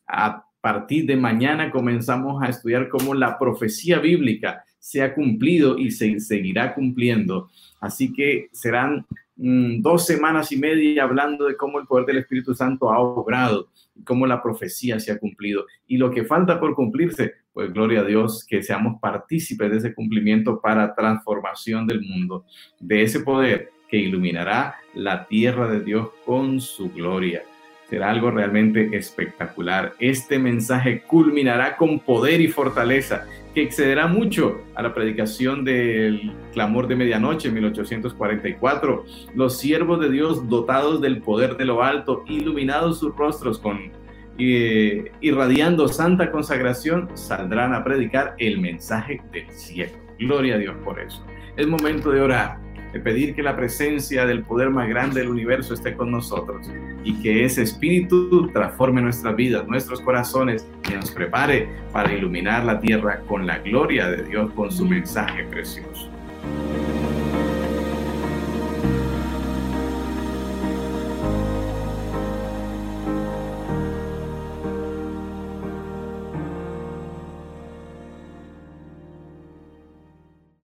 [0.05, 5.89] A partir de mañana comenzamos a estudiar cómo la profecía bíblica se ha cumplido y
[5.89, 7.49] se seguirá cumpliendo
[7.85, 9.05] Así que serán
[9.35, 13.69] mm, dos semanas y media hablando de cómo el poder del Espíritu Santo ha obrado
[14.03, 15.65] cómo la profecía se ha cumplido.
[15.87, 19.93] Y lo que falta por cumplirse, pues gloria a Dios que seamos partícipes de ese
[19.93, 22.45] cumplimiento para transformación del mundo,
[22.79, 27.43] de ese poder que iluminará la tierra de Dios con su gloria
[27.87, 29.93] será algo realmente espectacular.
[29.99, 36.87] Este mensaje culminará con poder y fortaleza que excederá mucho a la predicación del clamor
[36.87, 39.05] de medianoche en 1844.
[39.33, 43.93] Los siervos de Dios dotados del poder de lo alto, iluminados sus rostros con
[44.37, 49.93] eh, irradiando santa consagración, saldrán a predicar el mensaje del cielo.
[50.19, 51.25] Gloria a Dios por eso.
[51.55, 52.64] Es momento de orar
[52.99, 56.69] pedir que la presencia del poder más grande del universo esté con nosotros
[57.03, 62.79] y que ese espíritu transforme nuestras vidas, nuestros corazones y nos prepare para iluminar la
[62.79, 66.09] tierra con la gloria de Dios, con su mensaje precioso.